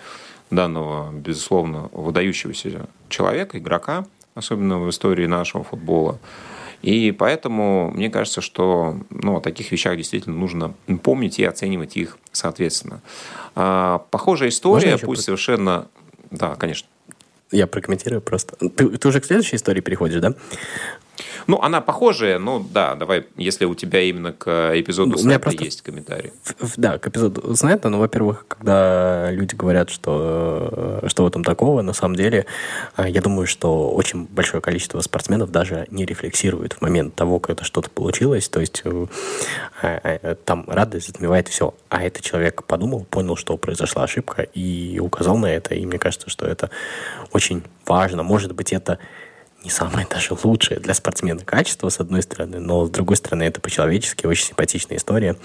данного, 0.51 1.11
безусловно, 1.11 1.89
выдающегося 1.91 2.87
человека, 3.07 3.57
игрока, 3.57 4.05
особенно 4.35 4.79
в 4.79 4.89
истории 4.89 5.25
нашего 5.25 5.63
футбола. 5.63 6.19
И 6.81 7.11
поэтому 7.11 7.91
мне 7.91 8.09
кажется, 8.09 8.41
что 8.41 8.97
ну, 9.09 9.37
о 9.37 9.41
таких 9.41 9.71
вещах 9.71 9.97
действительно 9.97 10.37
нужно 10.37 10.73
помнить 11.03 11.39
и 11.39 11.43
оценивать 11.43 11.97
их 11.97 12.17
соответственно. 12.31 13.01
А, 13.55 14.05
похожая 14.11 14.49
история, 14.49 14.97
пусть 14.97 15.23
совершенно 15.23 15.87
да, 16.31 16.55
конечно. 16.55 16.87
Я 17.51 17.67
прокомментирую 17.67 18.21
просто. 18.21 18.55
Ты, 18.69 18.97
ты 18.97 19.07
уже 19.07 19.19
к 19.21 19.25
следующей 19.25 19.55
истории 19.55 19.81
переходишь, 19.81 20.21
да? 20.21 20.35
Ну, 21.47 21.59
она 21.61 21.81
похожая, 21.81 22.39
но 22.39 22.65
да, 22.71 22.95
давай, 22.95 23.25
если 23.35 23.65
у 23.65 23.75
тебя 23.75 24.01
именно 24.01 24.33
к 24.33 24.71
эпизоду 24.79 25.11
У 25.11 25.13
меня 25.13 25.21
Снайпа 25.23 25.43
просто- 25.43 25.63
есть 25.63 25.81
комментарий. 25.81 26.31
Да, 26.77 26.97
к 26.97 27.07
эпизоду 27.07 27.55
Снайпа, 27.55 27.89
ну, 27.89 27.99
во-первых, 27.99 28.45
когда 28.47 29.31
люди 29.31 29.55
говорят, 29.55 29.89
что, 29.89 30.99
э, 31.03 31.07
что 31.07 31.23
в 31.23 31.27
этом 31.27 31.43
такого, 31.43 31.81
на 31.81 31.93
самом 31.93 32.15
деле, 32.15 32.45
э, 32.97 33.09
я 33.09 33.21
думаю, 33.21 33.47
что 33.47 33.91
очень 33.91 34.25
большое 34.27 34.61
количество 34.61 35.01
спортсменов 35.01 35.51
даже 35.51 35.87
не 35.91 36.05
рефлексирует 36.05 36.73
в 36.73 36.81
момент 36.81 37.15
того, 37.15 37.39
когда 37.39 37.63
что-то 37.63 37.89
получилось, 37.89 38.49
то 38.49 38.59
есть 38.59 38.81
э, 38.85 39.05
э, 39.81 39.99
э, 40.21 40.35
там 40.45 40.65
радость 40.67 41.07
затмевает 41.07 41.47
все. 41.47 41.73
А 41.89 42.03
этот 42.03 42.23
человек 42.23 42.63
подумал, 42.63 43.05
понял, 43.09 43.35
что 43.35 43.57
произошла 43.57 44.03
ошибка 44.03 44.43
и 44.43 44.99
указал 44.99 45.37
на 45.37 45.47
это, 45.47 45.75
и 45.75 45.85
мне 45.85 45.99
кажется, 45.99 46.29
что 46.29 46.45
это 46.45 46.69
очень 47.31 47.63
важно. 47.85 48.23
Может 48.23 48.53
быть, 48.53 48.73
это 48.73 48.99
не 49.63 49.69
самое 49.69 50.07
даже 50.09 50.35
лучшее 50.41 50.79
для 50.79 50.93
спортсмена 50.93 51.43
качество, 51.43 51.89
с 51.89 51.99
одной 51.99 52.21
стороны, 52.21 52.59
но 52.59 52.85
с 52.85 52.89
другой 52.89 53.17
стороны, 53.17 53.43
это 53.43 53.59
по-человечески 53.59 54.25
очень 54.25 54.47
симпатичная 54.47 54.97
история. 54.97 55.35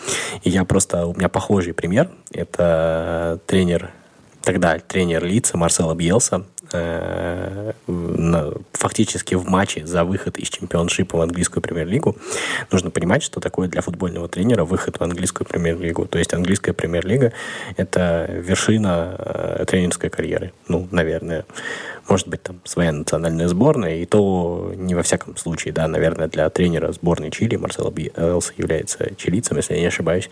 И 0.42 0.50
я 0.50 0.64
просто, 0.64 1.06
у 1.06 1.14
меня 1.14 1.28
похожий 1.28 1.74
пример. 1.74 2.10
Это 2.30 3.40
тренер, 3.46 3.90
тогда 4.42 4.78
тренер 4.78 5.24
лица 5.24 5.56
Марсела 5.56 5.94
Бьелса, 5.94 6.44
э, 6.74 7.72
на- 7.86 8.52
фактически 8.72 9.34
в 9.34 9.48
матче 9.48 9.86
за 9.86 10.04
выход 10.04 10.38
из 10.38 10.48
чемпионшипа 10.48 11.18
в 11.18 11.20
английскую 11.20 11.62
премьер-лигу. 11.62 12.16
Нужно 12.70 12.90
понимать, 12.90 13.22
что 13.22 13.40
такое 13.40 13.68
для 13.68 13.80
футбольного 13.80 14.28
тренера 14.28 14.64
выход 14.64 14.98
в 14.98 15.02
английскую 15.02 15.46
премьер-лигу. 15.46 16.06
То 16.06 16.18
есть 16.18 16.34
английская 16.34 16.72
премьер-лига– 16.72 17.32
это 17.76 18.28
вершина 18.30 19.16
э, 19.18 19.64
тренерской 19.66 20.10
карьеры. 20.10 20.52
Ну, 20.68 20.88
наверное. 20.90 21.44
Может 22.06 22.28
быть, 22.28 22.42
там 22.42 22.60
своя 22.64 22.92
национальная 22.92 23.48
сборная, 23.48 23.96
и 23.96 24.04
то 24.04 24.72
не 24.76 24.94
во 24.94 25.02
всяком 25.02 25.38
случае, 25.38 25.72
да, 25.72 25.88
наверное, 25.88 26.28
для 26.28 26.50
тренера 26.50 26.92
сборной 26.92 27.30
Чили 27.30 27.56
Марсела 27.56 27.90
Бьелса 27.90 28.52
является 28.58 29.14
чилийцем, 29.16 29.56
если 29.56 29.74
я 29.74 29.80
не 29.80 29.86
ошибаюсь. 29.86 30.28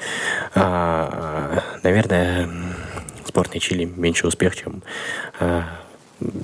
А, 0.55 1.63
наверное, 1.83 2.51
сборной 3.27 3.59
Чили 3.59 3.85
меньше 3.87 4.27
успех, 4.27 4.55
чем 4.55 4.83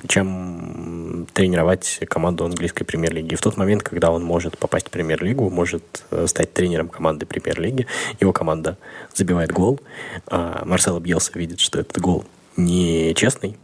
чем 0.07 1.27
тренировать 1.33 1.99
команду 2.07 2.45
английской 2.45 2.85
премьер-лиги. 2.85 3.35
В 3.35 3.41
тот 3.41 3.57
момент, 3.57 3.83
когда 3.83 4.11
он 4.11 4.23
может 4.23 4.57
попасть 4.57 4.87
в 4.87 4.91
премьер-лигу, 4.91 5.49
может 5.49 6.03
э, 6.11 6.27
стать 6.27 6.53
тренером 6.53 6.89
команды 6.89 7.25
премьер-лиги, 7.25 7.87
его 8.19 8.33
команда 8.33 8.77
забивает 9.13 9.51
гол, 9.51 9.79
а 10.27 10.63
Марсело 10.65 10.99
Бьелса 10.99 11.31
видит, 11.35 11.59
что 11.59 11.79
этот 11.79 11.99
гол 11.99 12.25
нечестный, 12.57 13.57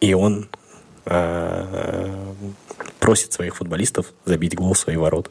и 0.00 0.14
он 0.14 0.48
просит 2.98 3.32
своих 3.32 3.56
футболистов 3.56 4.12
забить 4.26 4.54
гол 4.54 4.74
в 4.74 4.78
свои 4.78 4.96
ворота. 4.96 5.30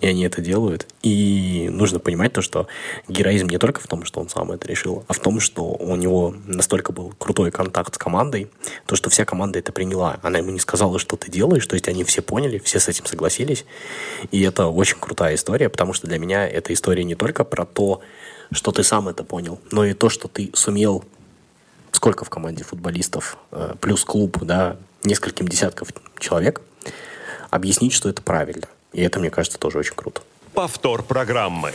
И 0.00 0.06
они 0.06 0.24
это 0.24 0.40
делают. 0.40 0.88
И 1.02 1.68
нужно 1.70 2.00
понимать 2.00 2.32
то, 2.32 2.42
что 2.42 2.66
героизм 3.06 3.46
не 3.46 3.58
только 3.58 3.80
в 3.80 3.86
том, 3.86 4.04
что 4.04 4.20
он 4.20 4.28
сам 4.28 4.50
это 4.50 4.66
решил, 4.66 5.04
а 5.06 5.12
в 5.12 5.20
том, 5.20 5.38
что 5.38 5.62
у 5.62 5.94
него 5.94 6.34
настолько 6.46 6.92
был 6.92 7.14
крутой 7.18 7.52
контакт 7.52 7.94
с 7.94 7.98
командой, 7.98 8.50
то, 8.86 8.96
что 8.96 9.08
вся 9.08 9.24
команда 9.24 9.60
это 9.60 9.70
приняла. 9.70 10.18
Она 10.22 10.38
ему 10.38 10.50
не 10.50 10.58
сказала, 10.58 10.98
что 10.98 11.16
ты 11.16 11.30
делаешь, 11.30 11.66
то 11.66 11.74
есть 11.74 11.86
они 11.86 12.02
все 12.02 12.22
поняли, 12.22 12.58
все 12.58 12.80
с 12.80 12.88
этим 12.88 13.06
согласились. 13.06 13.64
И 14.32 14.42
это 14.42 14.66
очень 14.66 14.96
крутая 14.98 15.36
история, 15.36 15.68
потому 15.68 15.92
что 15.92 16.08
для 16.08 16.18
меня 16.18 16.48
эта 16.48 16.72
история 16.72 17.04
не 17.04 17.14
только 17.14 17.44
про 17.44 17.64
то, 17.64 18.00
что 18.50 18.72
ты 18.72 18.82
сам 18.82 19.08
это 19.08 19.22
понял, 19.22 19.60
но 19.70 19.84
и 19.84 19.94
то, 19.94 20.08
что 20.08 20.26
ты 20.26 20.50
сумел 20.54 21.04
сколько 21.92 22.24
в 22.24 22.30
команде 22.30 22.64
футболистов, 22.64 23.36
э, 23.52 23.74
плюс 23.80 24.04
клуб, 24.04 24.38
да, 24.42 24.76
нескольким 25.04 25.48
десятков 25.48 25.88
человек, 26.18 26.60
объяснить, 27.50 27.92
что 27.92 28.08
это 28.08 28.22
правильно. 28.22 28.66
И 28.92 29.02
это, 29.02 29.20
мне 29.20 29.30
кажется, 29.30 29.58
тоже 29.58 29.78
очень 29.78 29.94
круто. 29.94 30.22
Повтор 30.54 31.02
программы. 31.02 31.72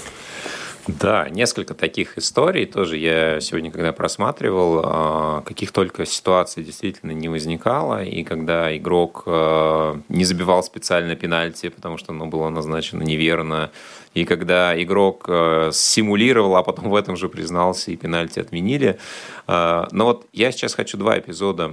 Да, 0.87 1.27
несколько 1.27 1.73
таких 1.73 2.17
историй 2.17 2.65
тоже 2.65 2.95
я 2.97 3.41
сегодня, 3.41 3.71
когда 3.71 3.91
просматривал, 3.91 4.81
а, 4.83 5.41
каких 5.41 5.73
только 5.73 6.05
ситуаций 6.05 6.63
действительно 6.63 7.11
не 7.11 7.27
возникало, 7.27 8.05
и 8.05 8.23
когда 8.23 8.75
игрок 8.75 9.23
а, 9.25 9.99
не 10.07 10.23
забивал 10.23 10.63
специально 10.63 11.15
пенальти, 11.15 11.67
потому 11.67 11.97
что 11.97 12.13
оно 12.13 12.27
было 12.27 12.47
назначено 12.47 13.03
неверно, 13.03 13.71
и 14.13 14.23
когда 14.23 14.81
игрок 14.81 15.25
а, 15.27 15.71
симулировал, 15.73 16.55
а 16.55 16.63
потом 16.63 16.89
в 16.89 16.95
этом 16.95 17.17
же 17.17 17.27
признался, 17.27 17.91
и 17.91 17.97
пенальти 17.97 18.39
отменили. 18.39 18.97
Но 19.47 19.87
вот 20.05 20.25
я 20.33 20.51
сейчас 20.51 20.73
хочу 20.73 20.97
два 20.97 21.19
эпизода 21.19 21.71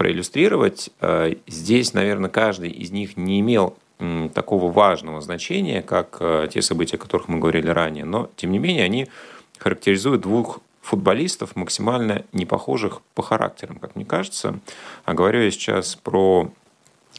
проиллюстрировать. 0.00 0.88
А, 1.02 1.30
Здесь, 1.46 1.92
наверное, 1.92 2.30
каждый 2.30 2.70
из 2.70 2.90
них 2.90 3.18
не 3.18 3.38
имел 3.40 3.76
такого 4.32 4.72
важного 4.72 5.20
значения, 5.20 5.82
как 5.82 6.16
э, 6.20 6.48
те 6.50 6.62
события, 6.62 6.96
о 6.96 7.00
которых 7.00 7.28
мы 7.28 7.38
говорили 7.38 7.68
ранее. 7.68 8.06
Но, 8.06 8.30
тем 8.34 8.50
не 8.50 8.58
менее, 8.58 8.84
они 8.84 9.08
характеризуют 9.58 10.22
двух 10.22 10.60
футболистов, 10.80 11.54
максимально 11.54 12.24
не 12.32 12.46
похожих 12.46 13.02
по 13.14 13.22
характерам, 13.22 13.76
как 13.78 13.94
мне 13.94 14.06
кажется. 14.06 14.58
А 15.04 15.12
говорю 15.12 15.42
я 15.42 15.50
сейчас 15.50 15.96
про 15.96 16.50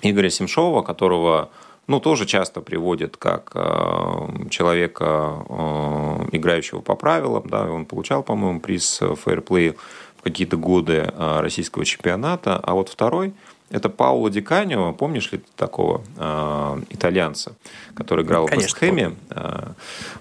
Игоря 0.01 0.31
Семшова, 0.31 0.81
которого 0.81 1.51
ну, 1.85 1.99
тоже 1.99 2.25
часто 2.25 2.61
приводят 2.61 3.15
как 3.15 3.51
э, 3.53 4.47
человека, 4.49 5.45
э, 5.47 6.29
играющего 6.31 6.81
по 6.81 6.95
правилам. 6.95 7.43
Да, 7.47 7.69
он 7.69 7.85
получал, 7.85 8.23
по-моему, 8.23 8.59
приз 8.59 9.01
фейерплей 9.23 9.75
в 10.21 10.23
какие-то 10.23 10.55
годы 10.55 11.11
э, 11.11 11.39
российского 11.41 11.83
чемпионата. 11.83 12.57
А 12.57 12.75
вот 12.75 12.89
второй– 12.89 13.33
это 13.71 13.89
Пауло 13.89 14.29
Ди 14.29 14.41
Каньо. 14.41 14.93
Помнишь 14.93 15.31
ли 15.31 15.39
ты 15.39 15.45
такого 15.55 16.03
э, 16.15 16.81
итальянца, 16.91 17.55
который 17.95 18.23
играл 18.23 18.45
Конечно, 18.45 18.67
в 18.67 18.81
Вестхэме? 18.81 19.15
Э, 19.31 19.71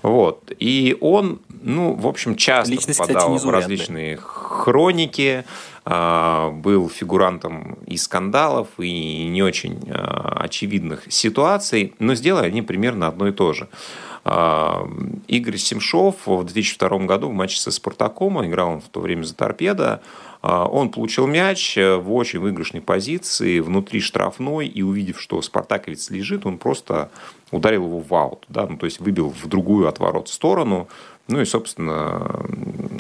вот. 0.03 0.51
И 0.59 0.97
он, 1.03 1.41
ну, 1.61 1.93
в 1.95 2.07
общем, 2.07 2.35
часто 2.35 2.73
Личность, 2.73 2.93
кстати, 2.99 3.09
попадал 3.09 3.31
в 3.31 3.35
незаурядная. 3.35 3.61
различные 3.61 4.17
хроники, 4.17 5.45
а, 5.85 6.51
был 6.51 6.89
фигурантом 6.89 7.79
и 7.87 7.97
скандалов, 7.97 8.69
и 8.79 9.27
не 9.27 9.43
очень 9.43 9.81
а, 9.91 10.43
очевидных 10.45 11.05
ситуаций, 11.09 11.95
но 11.99 12.15
сделали 12.15 12.47
они 12.47 12.63
примерно 12.63 13.09
одно 13.09 13.29
и 13.29 13.33
то 13.33 13.53
же. 13.53 13.67
А, 13.67 14.10
Игорь 14.25 15.57
Семшов 15.57 16.27
в 16.27 16.45
2002 16.45 16.99
году 17.07 17.29
в 17.29 17.33
матче 17.33 17.59
со 17.59 17.71
«Спартаком», 17.71 18.45
играл 18.45 18.73
он 18.73 18.81
в 18.81 18.89
то 18.89 19.01
время 19.01 19.25
за 19.25 19.35
«Торпедо», 19.35 20.03
а, 20.43 20.67
он 20.67 20.91
получил 20.91 21.27
мяч 21.27 21.77
в 21.77 22.13
очень 22.13 22.39
выигрышной 22.39 22.81
позиции 22.81 23.61
внутри 23.61 24.01
штрафной, 24.01 24.67
и 24.67 24.83
увидев, 24.83 25.21
что 25.21 25.41
спартаковец 25.43 26.11
лежит, 26.11 26.47
он 26.47 26.59
просто 26.59 27.11
ударил 27.51 27.85
его 27.85 28.01
в 28.01 28.15
аут, 28.15 28.45
да, 28.49 28.67
ну, 28.67 28.77
то 28.77 28.87
есть 28.87 29.01
выбил 29.01 29.31
в 29.31 29.47
другую 29.47 29.89
от 29.89 29.99
ворот 29.99 30.29
сторону, 30.29 30.89
ну 31.29 31.41
и, 31.41 31.45
собственно, 31.45 32.45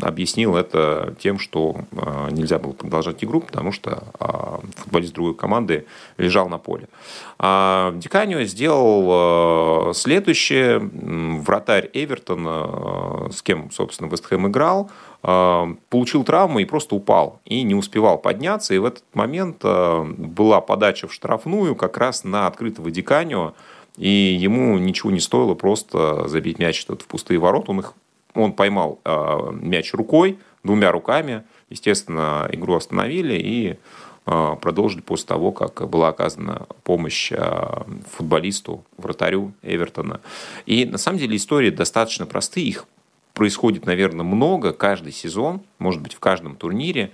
объяснил 0.02 0.56
это 0.56 1.14
тем, 1.18 1.38
что 1.38 1.76
э, 1.92 2.28
нельзя 2.30 2.58
было 2.58 2.72
продолжать 2.72 3.22
игру, 3.24 3.40
потому 3.40 3.72
что 3.72 4.04
э, 4.18 4.66
футболист 4.76 5.14
другой 5.14 5.34
команды 5.34 5.86
лежал 6.16 6.48
на 6.48 6.58
поле. 6.58 6.88
А 7.38 7.92
Диканио 7.96 8.42
сделал 8.44 9.90
э, 9.90 9.94
следующее. 9.94 10.78
Вратарь 10.80 11.90
Эвертона, 11.92 13.28
э, 13.28 13.32
с 13.32 13.42
кем, 13.42 13.70
собственно, 13.70 14.08
Вестхэм 14.08 14.48
играл, 14.48 14.90
получил 15.22 16.24
травму 16.24 16.60
и 16.60 16.64
просто 16.64 16.94
упал. 16.94 17.40
И 17.44 17.62
не 17.62 17.74
успевал 17.74 18.16
подняться. 18.16 18.72
И 18.72 18.78
в 18.78 18.86
этот 18.86 19.04
момент 19.12 19.62
была 19.62 20.62
подача 20.62 21.08
в 21.08 21.12
штрафную 21.12 21.76
как 21.76 21.98
раз 21.98 22.24
на 22.24 22.46
открытого 22.46 22.90
Диканио. 22.90 23.52
И 23.98 24.08
ему 24.08 24.78
ничего 24.78 25.10
не 25.10 25.20
стоило 25.20 25.54
просто 25.54 26.26
забить 26.26 26.58
мяч 26.58 26.84
этот 26.84 27.02
в 27.02 27.06
пустые 27.06 27.38
ворота. 27.38 27.70
Он, 27.72 27.80
их, 27.80 27.92
он 28.34 28.52
поймал 28.52 29.00
э, 29.04 29.50
мяч 29.52 29.92
рукой, 29.94 30.38
двумя 30.62 30.92
руками. 30.92 31.44
Естественно, 31.68 32.48
игру 32.52 32.74
остановили 32.74 33.34
и 33.34 33.76
э, 34.26 34.56
продолжили 34.60 35.00
после 35.00 35.26
того, 35.26 35.52
как 35.52 35.88
была 35.88 36.08
оказана 36.08 36.66
помощь 36.84 37.32
э, 37.32 37.82
футболисту, 38.10 38.84
вратарю 38.96 39.52
Эвертона. 39.62 40.20
И 40.66 40.84
на 40.84 40.98
самом 40.98 41.18
деле 41.18 41.36
истории 41.36 41.70
достаточно 41.70 42.26
простые. 42.26 42.68
Их 42.68 42.86
происходит, 43.34 43.86
наверное, 43.86 44.24
много 44.24 44.72
каждый 44.72 45.12
сезон, 45.12 45.62
может 45.78 46.00
быть, 46.02 46.14
в 46.14 46.20
каждом 46.20 46.56
турнире. 46.56 47.12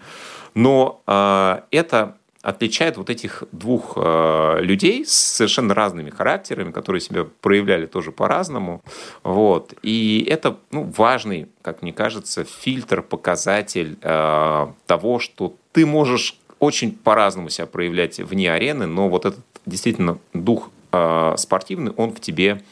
Но 0.55 1.03
э, 1.07 1.61
это 1.71 2.17
отличает 2.47 2.97
вот 2.97 3.11
этих 3.11 3.43
двух 3.51 3.95
э, 3.97 4.59
людей 4.61 5.05
с 5.05 5.11
совершенно 5.11 5.75
разными 5.75 6.11
характерами, 6.11 6.71
которые 6.71 7.01
себя 7.01 7.27
проявляли 7.41 7.87
тоже 7.87 8.13
по-разному. 8.13 8.85
Вот. 9.25 9.75
И 9.83 10.25
это 10.31 10.57
ну, 10.71 10.85
важный, 10.97 11.49
как 11.63 11.83
мне 11.83 11.93
кажется, 11.93 12.45
фильтр, 12.45 13.03
показатель 13.03 13.99
э, 14.01 14.67
того, 14.87 15.19
что 15.19 15.57
ты 15.73 15.87
можешь 15.87 16.39
очень 16.61 16.93
по-разному 16.93 17.49
себя 17.49 17.67
проявлять 17.67 18.21
вне 18.21 18.53
арены, 18.53 18.87
но 18.87 19.09
вот 19.09 19.27
этот 19.27 19.45
действительно 19.67 20.21
дух 20.33 20.71
э, 20.93 21.35
спортивный, 21.37 21.91
он 21.97 22.13
в 22.13 22.21
тебе 22.21 22.63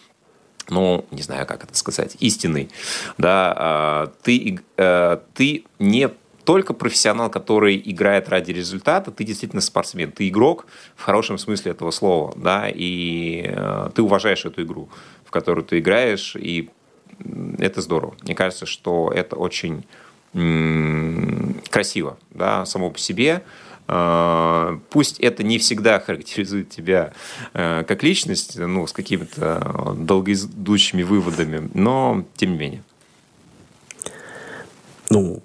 ну, 0.71 1.05
не 1.11 1.23
знаю, 1.23 1.47
как 1.47 1.65
это 1.65 1.77
сказать, 1.77 2.17
истинный, 2.21 2.71
да, 3.19 3.53
а, 3.55 4.13
ты, 4.23 4.61
э, 4.79 5.19
ты 5.35 5.65
не 5.79 6.11
только 6.45 6.75
профессионал, 6.75 7.31
который 7.31 7.81
играет 7.85 8.29
ради 8.29 8.53
результата, 8.53 9.11
ты 9.11 9.25
действительно 9.25 9.63
спортсмен, 9.63 10.13
ты 10.13 10.29
игрок 10.29 10.67
в 10.97 11.03
хорошем 11.03 11.39
смысле 11.39 11.73
этого 11.73 11.91
слова, 11.91 12.33
да, 12.37 12.69
и 12.69 13.45
э, 13.47 13.91
ты 13.95 14.03
уважаешь 14.03 14.45
эту 14.45 14.63
игру, 14.63 14.89
в 15.25 15.31
которую 15.31 15.65
ты 15.65 15.79
играешь, 15.79 16.37
и 16.37 16.71
это 17.59 17.81
здорово. 17.81 18.15
Мне 18.23 18.35
кажется, 18.35 18.67
что 18.67 19.11
это 19.15 19.37
очень 19.37 19.85
красиво, 21.71 22.19
да, 22.31 22.67
само 22.67 22.91
по 22.91 22.99
себе. 22.99 23.45
Э, 23.87 24.79
пусть 24.91 25.21
это 25.21 25.43
не 25.43 25.59
всегда 25.59 26.01
характеризует 26.01 26.71
тебя 26.71 27.13
э, 27.53 27.85
как 27.87 28.03
личность, 28.03 28.59
ну, 28.59 28.87
с 28.87 28.93
какими-то 28.93 29.95
долгоидущими 29.97 31.03
выводами, 31.03 31.71
но 31.75 32.25
тем 32.37 32.53
не 32.53 32.59
менее. 32.59 32.83
Ну, 35.11 35.43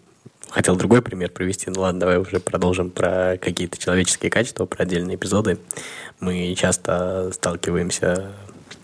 хотел 0.49 0.75
другой 0.75 1.01
пример 1.01 1.29
привести. 1.31 1.69
Ну 1.69 1.81
ладно, 1.81 1.99
давай 1.99 2.17
уже 2.17 2.39
продолжим 2.39 2.89
про 2.89 3.37
какие-то 3.41 3.77
человеческие 3.77 4.29
качества, 4.29 4.65
про 4.65 4.83
отдельные 4.83 5.15
эпизоды. 5.15 5.59
Мы 6.19 6.53
часто 6.55 7.31
сталкиваемся 7.33 8.33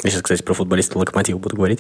я 0.04 0.12
сейчас, 0.12 0.22
кстати, 0.22 0.44
про 0.44 0.54
футболиста 0.54 1.00
Локомотива 1.00 1.40
буду 1.40 1.56
говорить. 1.56 1.80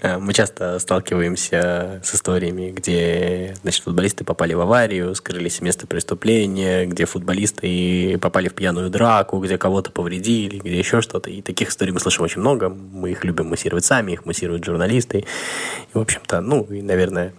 Э, 0.00 0.16
мы 0.16 0.32
часто 0.32 0.78
сталкиваемся 0.78 2.00
с 2.02 2.14
историями, 2.14 2.70
где 2.70 3.54
значит, 3.60 3.84
футболисты 3.84 4.24
попали 4.24 4.54
в 4.54 4.60
аварию, 4.60 5.14
скрылись 5.14 5.56
с 5.56 5.60
места 5.60 5.86
преступления, 5.86 6.86
где 6.86 7.04
футболисты 7.04 8.16
попали 8.22 8.48
в 8.48 8.54
пьяную 8.54 8.88
драку, 8.88 9.38
где 9.38 9.58
кого-то 9.58 9.90
повредили, 9.90 10.60
где 10.60 10.78
еще 10.78 11.02
что-то. 11.02 11.28
И 11.28 11.42
таких 11.42 11.68
историй 11.68 11.92
мы 11.92 12.00
слышим 12.00 12.24
очень 12.24 12.40
много. 12.40 12.70
Мы 12.70 13.10
их 13.10 13.22
любим 13.22 13.48
массировать 13.48 13.84
сами, 13.84 14.12
их 14.12 14.24
массируют 14.24 14.64
журналисты. 14.64 15.18
И, 15.18 15.98
в 15.98 16.00
общем-то, 16.00 16.40
ну, 16.40 16.62
и, 16.64 16.80
наверное, 16.80 17.34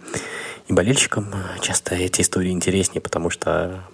и 0.66 0.72
болельщикам 0.72 1.32
часто 1.60 1.94
эти 1.94 2.22
истории 2.22 2.50
интереснее, 2.50 3.00
потому 3.00 3.30
что 3.30 3.84
э, 3.90 3.93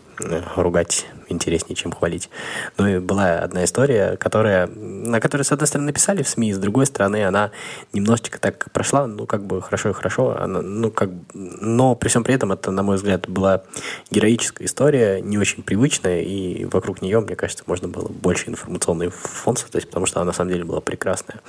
ругать 0.56 1.06
интереснее, 1.30 1.76
чем 1.76 1.92
хвалить. 1.92 2.28
Ну 2.76 2.86
и 2.86 2.98
была 2.98 3.38
одна 3.38 3.64
история, 3.64 4.16
которая, 4.16 4.66
на 4.66 5.20
которой, 5.20 5.42
с 5.42 5.52
одной 5.52 5.66
стороны, 5.66 5.86
написали 5.86 6.22
в 6.22 6.28
СМИ, 6.28 6.52
с 6.52 6.58
другой 6.58 6.86
стороны, 6.86 7.24
она 7.24 7.50
немножечко 7.92 8.38
так 8.38 8.70
прошла, 8.72 9.06
ну, 9.06 9.26
как 9.26 9.44
бы 9.44 9.62
хорошо 9.62 9.90
и 9.90 9.92
хорошо, 9.92 10.36
она, 10.38 10.60
ну, 10.60 10.90
как, 10.90 11.10
но 11.32 11.94
при 11.94 12.08
всем 12.08 12.24
при 12.24 12.34
этом 12.34 12.52
это, 12.52 12.70
на 12.70 12.82
мой 12.82 12.96
взгляд, 12.96 13.28
была 13.28 13.62
героическая 14.10 14.66
история, 14.66 15.20
не 15.20 15.38
очень 15.38 15.62
привычная, 15.62 16.22
и 16.22 16.64
вокруг 16.64 17.02
нее, 17.02 17.20
мне 17.20 17.36
кажется, 17.36 17.64
можно 17.66 17.88
было 17.88 18.08
больше 18.08 18.50
информационный 18.50 19.08
фон 19.08 19.56
создать, 19.56 19.86
потому 19.86 20.06
что 20.06 20.20
она, 20.20 20.26
на 20.26 20.32
самом 20.32 20.50
деле, 20.50 20.64
была 20.64 20.80
прекрасная. 20.80 21.40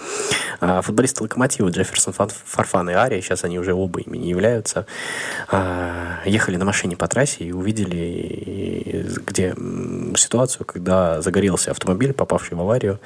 А 0.60 0.82
футболисты 0.82 1.24
Локомотива 1.24 1.70
Джефферсон 1.70 2.14
Фарфан 2.14 2.90
и 2.90 2.94
Ария, 2.94 3.22
сейчас 3.22 3.44
они 3.44 3.60
уже 3.60 3.74
оба 3.74 4.00
ими 4.00 4.18
не 4.18 4.30
являются, 4.30 4.86
а, 5.48 6.20
ехали 6.26 6.56
на 6.58 6.66
машине 6.66 6.96
по 6.96 7.08
трассе 7.08 7.46
и 7.46 7.52
увидели, 7.52 7.96
где 9.26 9.56
ситуацию, 10.16 10.66
когда 10.66 11.22
загорелся 11.22 11.72
автомобиль, 11.72 12.14
попавший 12.14 12.58
в 12.58 12.62
аварию, 12.62 13.00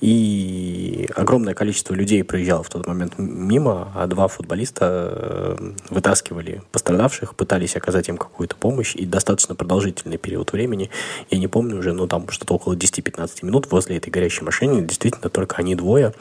и 0.00 1.08
огромное 1.14 1.54
количество 1.54 1.94
людей 1.94 2.24
проезжало 2.24 2.62
в 2.62 2.68
тот 2.68 2.86
момент 2.86 3.14
мимо, 3.18 3.92
а 3.94 4.06
два 4.06 4.28
футболиста 4.28 5.56
э, 5.58 5.72
вытаскивали 5.90 6.62
пострадавших, 6.72 7.34
пытались 7.34 7.76
оказать 7.76 8.08
им 8.08 8.16
какую-то 8.16 8.56
помощь, 8.56 8.94
и 8.94 9.06
достаточно 9.06 9.54
продолжительный 9.54 10.18
период 10.18 10.52
времени, 10.52 10.90
я 11.30 11.38
не 11.38 11.48
помню 11.48 11.78
уже, 11.78 11.92
но 11.92 12.06
там 12.06 12.28
что-то 12.28 12.54
около 12.54 12.74
10-15 12.74 13.44
минут 13.44 13.70
возле 13.70 13.96
этой 13.96 14.10
горящей 14.10 14.44
машины, 14.44 14.82
действительно 14.82 15.30
только 15.30 15.56
они 15.56 15.74
двое 15.74 16.12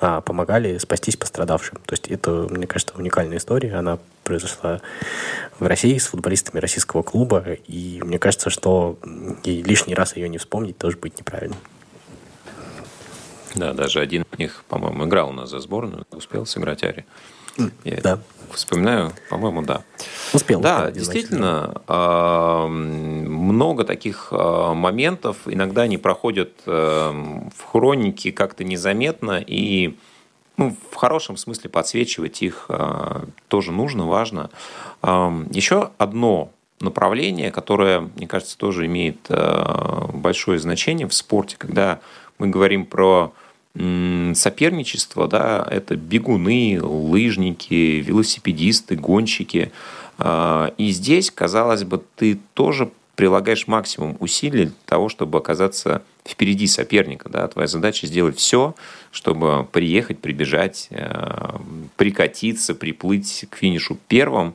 а, 0.00 0.20
помогали 0.20 0.78
спастись 0.78 1.16
пострадавшим. 1.16 1.78
То 1.86 1.92
есть 1.92 2.08
это, 2.08 2.46
мне 2.50 2.66
кажется, 2.66 2.94
уникальная 2.96 3.38
история, 3.38 3.74
она 3.74 3.98
произошла 4.24 4.80
в 5.58 5.66
России 5.66 5.98
с 5.98 6.06
футболистами 6.06 6.60
российского 6.60 7.02
клуба, 7.02 7.44
и 7.66 8.00
мне 8.02 8.18
кажется, 8.18 8.50
что 8.50 8.98
и 9.44 9.62
лишний 9.62 9.94
раз 9.94 10.16
ее 10.16 10.28
не 10.28 10.38
вспомнить 10.38 10.78
тоже 10.78 10.96
будет 10.96 11.18
неправильно. 11.18 11.56
Да, 13.54 13.72
даже 13.74 14.00
один 14.00 14.24
из 14.32 14.38
них, 14.38 14.64
по-моему, 14.68 15.04
играл 15.04 15.28
у 15.30 15.32
нас 15.32 15.50
за 15.50 15.60
сборную, 15.60 16.06
успел 16.12 16.46
сыграть 16.46 16.82
Ари. 16.82 17.04
Я 17.84 18.00
да. 18.00 18.18
Вспоминаю, 18.50 19.12
по-моему, 19.30 19.62
да. 19.62 19.82
Успел. 20.32 20.60
Да, 20.60 20.90
действительно, 20.90 21.82
много 22.68 23.84
таких 23.84 24.28
а, 24.30 24.74
моментов. 24.74 25.36
Иногда 25.46 25.82
они 25.82 25.96
проходят 25.96 26.50
а, 26.66 27.12
в 27.12 27.64
хронике 27.64 28.30
как-то 28.32 28.64
незаметно, 28.64 29.42
и 29.46 29.96
ну, 30.62 30.76
в 30.90 30.94
хорошем 30.94 31.36
смысле 31.36 31.70
подсвечивать 31.70 32.42
их 32.42 32.70
тоже 33.48 33.72
нужно, 33.72 34.06
важно. 34.06 34.50
Еще 35.02 35.90
одно 35.98 36.50
направление, 36.82 37.50
которое, 37.50 38.10
мне 38.16 38.26
кажется, 38.26 38.58
тоже 38.58 38.86
имеет 38.86 39.18
э, 39.28 40.06
большое 40.12 40.58
значение 40.58 41.06
в 41.06 41.14
спорте, 41.14 41.56
когда 41.56 42.00
мы 42.38 42.48
говорим 42.48 42.84
про 42.84 43.32
соперничество, 43.74 45.26
да, 45.28 45.66
это 45.70 45.96
бегуны, 45.96 46.78
лыжники, 46.82 48.02
велосипедисты, 48.04 48.96
гонщики. 48.96 49.72
Э, 50.18 50.70
и 50.76 50.90
здесь, 50.90 51.30
казалось 51.30 51.84
бы, 51.84 52.02
ты 52.16 52.38
тоже 52.52 52.90
прилагаешь 53.16 53.66
максимум 53.66 54.16
усилий 54.20 54.66
для 54.66 54.74
того, 54.84 55.08
чтобы 55.08 55.38
оказаться 55.38 56.02
впереди 56.24 56.66
соперника. 56.66 57.28
Да? 57.28 57.48
Твоя 57.48 57.66
задача 57.66 58.06
сделать 58.06 58.38
все, 58.38 58.74
чтобы 59.10 59.66
приехать, 59.70 60.20
прибежать, 60.20 60.88
э, 60.90 61.56
прикатиться, 61.96 62.74
приплыть 62.74 63.46
к 63.50 63.56
финишу 63.56 63.98
первым. 64.08 64.54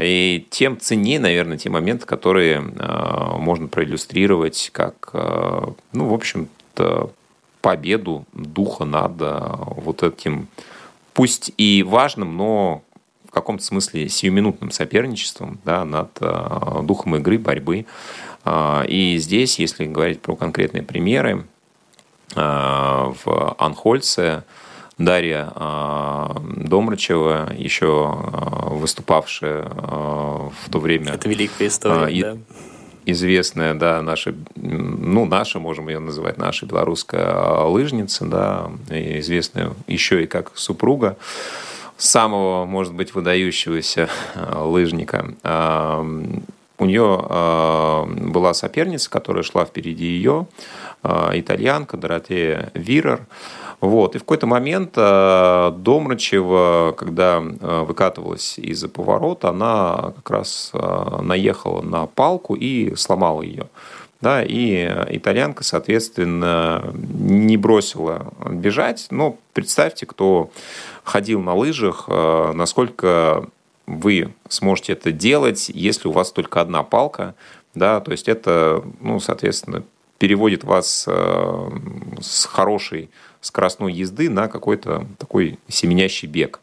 И 0.00 0.46
тем 0.50 0.78
ценнее, 0.78 1.18
наверное, 1.18 1.58
те 1.58 1.68
моменты, 1.68 2.06
которые 2.06 2.58
э, 2.58 3.36
можно 3.38 3.68
проиллюстрировать 3.68 4.70
как, 4.72 5.10
э, 5.12 5.66
ну, 5.92 6.08
в 6.08 6.14
общем-то, 6.14 7.12
победу 7.60 8.24
духа 8.32 8.86
над 8.86 9.12
вот 9.18 10.02
этим, 10.02 10.48
пусть 11.12 11.52
и 11.58 11.82
важным, 11.82 12.34
но 12.38 12.82
в 13.28 13.32
каком-то 13.32 13.62
смысле 13.62 14.08
сиюминутным 14.08 14.70
соперничеством 14.70 15.60
да, 15.66 15.84
над 15.84 16.10
духом 16.86 17.16
игры, 17.16 17.38
борьбы. 17.38 17.84
И 18.46 19.16
здесь, 19.18 19.58
если 19.58 19.86
говорить 19.86 20.20
про 20.22 20.36
конкретные 20.36 20.82
примеры, 20.82 21.44
в 22.34 23.56
Анхольце 23.58 24.44
Дарья 25.00 25.50
а, 25.54 26.36
Домрачева, 26.56 27.50
еще 27.56 27.86
а, 27.86 28.68
выступавшая 28.68 29.64
а, 29.66 30.50
в 30.50 30.70
то 30.70 30.78
время. 30.78 31.12
Это 31.12 31.26
великая 31.26 31.68
история, 31.68 32.14
и, 32.14 32.20
да? 32.22 32.36
Известная, 33.06 33.72
да, 33.72 34.02
наша, 34.02 34.34
ну, 34.56 35.24
наша, 35.24 35.58
можем 35.58 35.88
ее 35.88 36.00
называть, 36.00 36.36
наша 36.36 36.66
белорусская 36.66 37.64
лыжница, 37.64 38.26
да, 38.26 38.70
известная 38.90 39.72
еще 39.86 40.22
и 40.22 40.26
как 40.26 40.52
супруга 40.54 41.16
самого, 41.96 42.66
может 42.66 42.92
быть, 42.92 43.14
выдающегося 43.14 44.10
лыжника. 44.54 45.34
У 46.80 46.86
нее 46.86 48.06
была 48.30 48.54
соперница, 48.54 49.08
которая 49.10 49.42
шла 49.42 49.64
впереди 49.64 50.06
ее, 50.06 50.46
итальянка 51.04 51.96
Доротея 51.96 52.70
Вирер. 52.74 53.26
Вот. 53.80 54.14
И 54.14 54.18
в 54.18 54.22
какой-то 54.22 54.46
момент 54.46 54.92
э, 54.96 55.72
Домрачева, 55.74 56.94
когда 56.96 57.42
э, 57.42 57.84
выкатывалась 57.86 58.58
из-за 58.58 58.88
поворота, 58.88 59.50
она 59.50 60.12
как 60.16 60.30
раз 60.30 60.70
э, 60.74 61.18
наехала 61.22 61.80
на 61.80 62.06
палку 62.06 62.54
и 62.54 62.94
сломала 62.96 63.40
ее. 63.40 63.68
Да, 64.20 64.42
и 64.42 64.84
итальянка, 65.08 65.64
соответственно, 65.64 66.92
не 66.92 67.56
бросила 67.56 68.34
бежать. 68.50 69.06
Но 69.10 69.38
представьте, 69.54 70.04
кто 70.04 70.50
ходил 71.04 71.40
на 71.40 71.54
лыжах, 71.54 72.06
насколько 72.06 73.46
вы 73.98 74.32
сможете 74.48 74.92
это 74.92 75.12
делать, 75.12 75.70
если 75.72 76.08
у 76.08 76.12
вас 76.12 76.32
только 76.32 76.60
одна 76.60 76.82
палка. 76.82 77.34
Да, 77.74 78.00
то 78.00 78.10
есть 78.12 78.28
это, 78.28 78.82
ну, 79.00 79.20
соответственно, 79.20 79.84
переводит 80.18 80.64
вас 80.64 81.08
с 82.20 82.44
хорошей 82.44 83.10
скоростной 83.40 83.92
езды 83.92 84.28
на 84.28 84.48
какой-то 84.48 85.06
такой 85.18 85.58
семенящий 85.68 86.28
бег. 86.28 86.60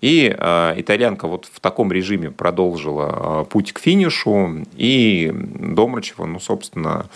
И 0.00 0.34
э, 0.36 0.74
итальянка 0.76 1.26
вот 1.26 1.48
в 1.52 1.58
таком 1.60 1.90
режиме 1.90 2.30
продолжила 2.30 3.42
э, 3.42 3.50
путь 3.50 3.72
к 3.72 3.80
финишу, 3.80 4.64
и 4.76 5.32
Домрачева, 5.34 6.26
ну, 6.26 6.38
собственно, 6.38 7.06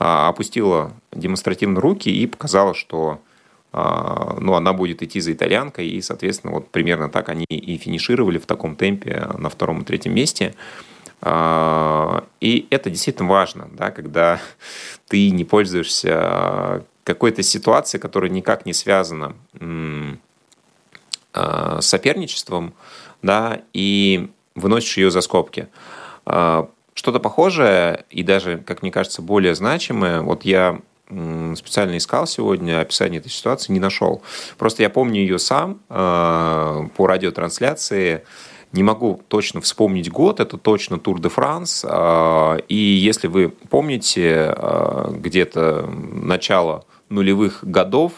э, 0.00 0.04
опустила 0.04 0.92
демонстративно 1.12 1.80
руки 1.80 2.08
и 2.08 2.26
показала, 2.26 2.74
что 2.74 3.20
э, 3.74 4.38
ну, 4.40 4.54
она 4.54 4.72
будет 4.72 5.02
идти 5.02 5.20
за 5.20 5.32
итальянкой, 5.32 5.88
и, 5.88 6.00
соответственно, 6.00 6.54
вот 6.54 6.70
примерно 6.70 7.08
так 7.08 7.28
они 7.28 7.44
и 7.44 7.76
финишировали 7.76 8.38
в 8.38 8.46
таком 8.46 8.76
темпе 8.76 9.28
на 9.36 9.48
втором 9.48 9.82
и 9.82 9.84
третьем 9.84 10.14
месте. 10.14 10.54
И 12.40 12.66
это 12.68 12.90
действительно 12.90 13.30
важно, 13.30 13.70
да, 13.72 13.90
когда 13.90 14.40
ты 15.08 15.30
не 15.30 15.44
пользуешься 15.44 16.84
какой-то 17.02 17.42
ситуации, 17.42 17.96
которая 17.96 18.30
никак 18.30 18.66
не 18.66 18.74
связана 18.74 19.34
а, 21.32 21.80
с 21.80 21.86
соперничеством, 21.86 22.74
да, 23.22 23.62
и 23.72 24.28
выносишь 24.54 24.98
ее 24.98 25.10
за 25.10 25.22
скобки. 25.22 25.68
Что-то 26.24 27.18
похожее 27.18 28.04
и 28.08 28.22
даже, 28.22 28.58
как 28.58 28.82
мне 28.82 28.92
кажется, 28.92 29.20
более 29.20 29.54
значимое. 29.54 30.20
Вот 30.20 30.44
я 30.44 30.80
специально 31.08 31.96
искал 31.96 32.26
сегодня 32.26 32.80
описание 32.80 33.20
этой 33.20 33.30
ситуации, 33.30 33.72
не 33.72 33.80
нашел. 33.80 34.22
Просто 34.58 34.82
я 34.82 34.90
помню 34.90 35.20
ее 35.20 35.38
сам 35.38 35.80
по 35.88 37.06
радиотрансляции. 37.06 38.24
Не 38.72 38.82
могу 38.82 39.20
точно 39.28 39.60
вспомнить 39.60 40.10
год, 40.10 40.40
это 40.40 40.58
точно 40.58 40.98
Тур 40.98 41.20
де 41.20 41.28
Франс. 41.28 41.84
И 42.68 42.74
если 42.74 43.28
вы 43.28 43.50
помните, 43.50 44.56
где-то 45.10 45.86
начало 45.86 46.84
нулевых 47.08 47.62
годов 47.62 48.12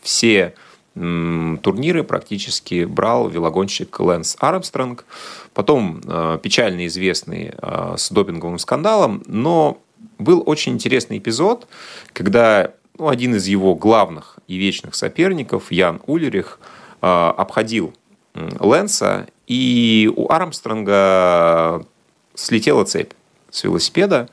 все 0.00 0.54
турниры 0.94 2.04
практически 2.04 2.84
брал 2.84 3.28
велогонщик 3.28 3.98
Лэнс 3.98 4.36
Армстронг. 4.38 5.04
Потом 5.52 6.00
э, 6.06 6.38
печально 6.40 6.86
известный 6.86 7.52
э, 7.56 7.94
с 7.96 8.10
допинговым 8.10 8.58
скандалом, 8.58 9.22
но 9.26 9.78
был 10.18 10.42
очень 10.46 10.72
интересный 10.72 11.18
эпизод, 11.18 11.66
когда 12.12 12.72
ну, 12.98 13.08
один 13.08 13.34
из 13.34 13.46
его 13.46 13.74
главных 13.74 14.38
и 14.46 14.56
вечных 14.56 14.94
соперников, 14.94 15.72
Ян 15.72 16.00
Улерих, 16.06 16.58
э, 17.02 17.06
обходил 17.06 17.92
Лэнса, 18.34 19.28
и 19.46 20.10
у 20.14 20.30
Армстронга 20.30 21.86
слетела 22.34 22.84
цепь 22.84 23.12
с 23.50 23.64
велосипеда, 23.64 24.28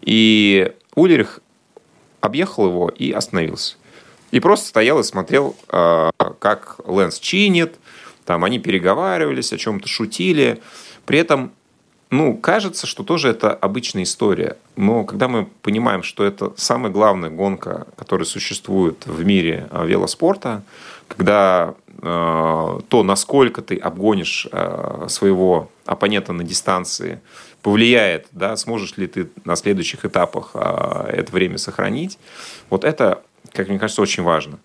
и 0.00 0.72
Улерих 0.94 1.40
объехал 2.20 2.66
его 2.66 2.88
и 2.88 3.12
остановился. 3.12 3.76
И 4.30 4.40
просто 4.40 4.66
стоял 4.66 4.98
и 4.98 5.04
смотрел, 5.04 5.54
а, 5.68 6.10
как 6.40 6.80
Лэнс 6.84 7.18
чинит, 7.20 7.76
там 8.24 8.42
они 8.44 8.58
переговаривались, 8.58 9.52
о 9.52 9.58
чем-то 9.58 9.86
шутили. 9.86 10.60
При 11.04 11.18
этом, 11.18 11.52
ну, 12.10 12.36
кажется, 12.36 12.86
что 12.86 13.02
тоже 13.02 13.28
это 13.28 13.52
обычная 13.52 14.04
история. 14.04 14.56
Но 14.76 15.04
когда 15.04 15.28
мы 15.28 15.46
понимаем, 15.62 16.02
что 16.02 16.24
это 16.24 16.52
самая 16.56 16.92
главная 16.92 17.30
гонка, 17.30 17.86
которая 17.96 18.26
существует 18.26 19.06
в 19.06 19.24
мире 19.24 19.66
а, 19.70 19.84
велоспорта, 19.84 20.62
когда 21.08 21.74
э, 21.86 22.80
то, 22.88 23.02
насколько 23.02 23.60
ты 23.60 23.76
обгонишь 23.76 24.48
э, 24.50 25.06
своего 25.08 25.70
оппонента 25.84 26.32
на 26.32 26.44
дистанции, 26.44 27.20
повлияет, 27.60 28.26
да, 28.32 28.56
сможешь 28.56 28.96
ли 28.96 29.06
ты 29.06 29.28
на 29.44 29.54
следующих 29.56 30.04
этапах 30.04 30.52
э, 30.54 31.10
это 31.12 31.32
время 31.32 31.58
сохранить. 31.58 32.18
Вот 32.70 32.84
это 32.84 33.22
как 33.54 33.68
мне 33.68 33.78
кажется, 33.78 34.02
очень 34.02 34.22
важно. 34.22 34.58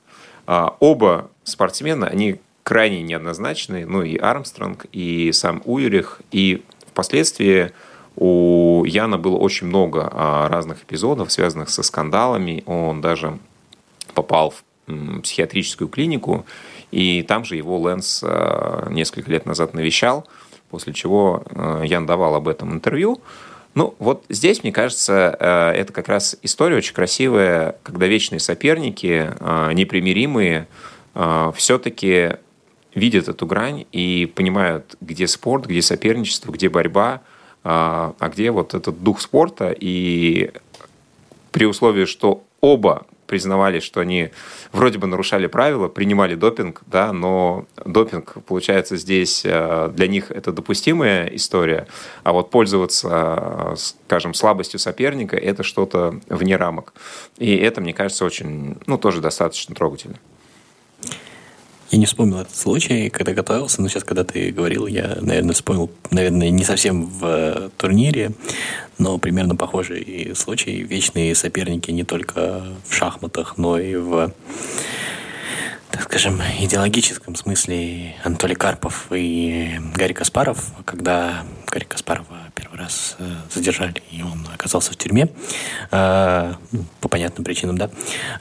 А, 0.45 0.75
оба 0.79 1.29
спортсмена, 1.43 2.07
они 2.07 2.41
крайне 2.63 3.01
неоднозначные, 3.01 3.85
ну 3.85 4.03
и 4.03 4.17
Армстронг, 4.17 4.85
и 4.91 5.31
сам 5.31 5.61
Уирих, 5.65 6.21
и 6.31 6.63
впоследствии 6.99 7.71
у 8.17 8.83
Яна 8.83 9.17
было 9.17 9.37
очень 9.37 9.67
много 9.67 10.09
а, 10.11 10.49
разных 10.49 10.83
эпизодов, 10.83 11.31
связанных 11.31 11.69
со 11.69 11.81
скандалами. 11.81 12.61
Он 12.65 12.99
даже 12.99 13.39
попал 14.13 14.53
в 14.85 15.21
психиатрическую 15.21 15.87
клинику, 15.87 16.45
и 16.91 17.21
там 17.21 17.45
же 17.45 17.55
его 17.55 17.79
Лэнс 17.79 18.21
а, 18.25 18.89
несколько 18.89 19.31
лет 19.31 19.45
назад 19.45 19.73
навещал, 19.73 20.27
после 20.69 20.91
чего 20.91 21.43
Ян 21.85 22.05
давал 22.05 22.35
об 22.35 22.49
этом 22.49 22.73
интервью. 22.73 23.21
Ну, 23.75 23.95
вот 23.99 24.25
здесь, 24.27 24.63
мне 24.63 24.73
кажется, 24.73 25.37
это 25.39 25.93
как 25.93 26.09
раз 26.09 26.35
история 26.41 26.75
очень 26.75 26.93
красивая, 26.93 27.77
когда 27.83 28.07
вечные 28.07 28.39
соперники, 28.39 29.31
непримиримые, 29.73 30.67
все-таки 31.55 32.33
видят 32.95 33.27
эту 33.27 33.45
грань 33.45 33.85
и 33.91 34.31
понимают, 34.33 34.95
где 35.01 35.27
спорт, 35.27 35.65
где 35.65 35.81
соперничество, 35.81 36.51
где 36.51 36.69
борьба, 36.69 37.21
а 37.63 38.29
где 38.33 38.51
вот 38.51 38.73
этот 38.73 39.03
дух 39.03 39.21
спорта. 39.21 39.75
И 39.77 40.51
при 41.51 41.65
условии, 41.65 42.05
что 42.05 42.43
оба 42.61 43.05
признавали, 43.29 43.79
что 43.79 44.01
они 44.01 44.31
вроде 44.71 44.97
бы 44.97 45.05
нарушали 45.05 45.45
правила, 45.45 45.87
принимали 45.87 46.33
допинг, 46.33 46.81
да, 46.87 47.13
но 47.13 47.65
допинг, 47.85 48.37
получается, 48.47 48.97
здесь 48.97 49.43
э, 49.45 49.91
для 49.93 50.07
них 50.07 50.31
это 50.31 50.51
допустимая 50.51 51.27
история, 51.27 51.85
а 52.23 52.33
вот 52.33 52.49
пользоваться, 52.49 53.75
скажем, 53.77 54.33
слабостью 54.33 54.79
соперника– 54.79 55.37
это 55.37 55.61
что-то 55.61 56.19
вне 56.27 56.55
рамок. 56.55 56.93
И 57.37 57.55
это, 57.55 57.81
мне 57.81 57.93
кажется, 57.93 58.25
очень, 58.25 58.77
ну, 58.87 58.97
тоже 58.97 59.21
достаточно 59.21 59.75
трогательно. 59.75 60.15
Я 61.91 61.97
не 61.97 62.05
вспомнил 62.05 62.39
этот 62.39 62.55
случай, 62.55 63.09
когда 63.09 63.33
готовился, 63.33 63.81
но 63.81 63.87
сейчас, 63.87 64.03
когда 64.03 64.23
ты 64.23 64.51
говорил, 64.51 64.85
я, 64.85 65.17
наверное, 65.21 65.53
вспомнил, 65.53 65.89
наверное, 66.11 66.51
не 66.51 66.63
совсем 66.63 67.07
в 67.07 67.25
э, 67.25 67.69
турнире, 67.77 68.31
но 68.99 69.17
примерно 69.17 69.55
похожий 69.55 70.33
случай. 70.35 70.83
Вечные 70.83 71.33
соперники 71.33 71.89
не 71.89 72.03
только 72.03 72.63
в 72.87 72.93
шахматах, 72.93 73.57
но 73.57 73.79
и 73.79 73.95
в 73.95 74.31
так 75.99 76.07
скажем, 76.07 76.41
идеологическом 76.61 77.35
смысле 77.35 78.15
Анатолий 78.23 78.55
Карпов 78.55 79.07
и 79.11 79.81
Гарри 79.95 80.13
Каспаров, 80.13 80.71
когда 80.85 81.43
Гарри 81.67 81.83
Каспарова 81.83 82.37
первый 82.55 82.79
раз 82.79 83.17
э, 83.19 83.29
задержали, 83.53 84.01
и 84.09 84.23
он 84.23 84.47
оказался 84.53 84.93
в 84.93 84.95
тюрьме, 84.95 85.27
э, 85.91 86.53
ну, 86.71 86.85
по 87.01 87.09
понятным 87.09 87.43
причинам, 87.43 87.77
да, 87.77 87.89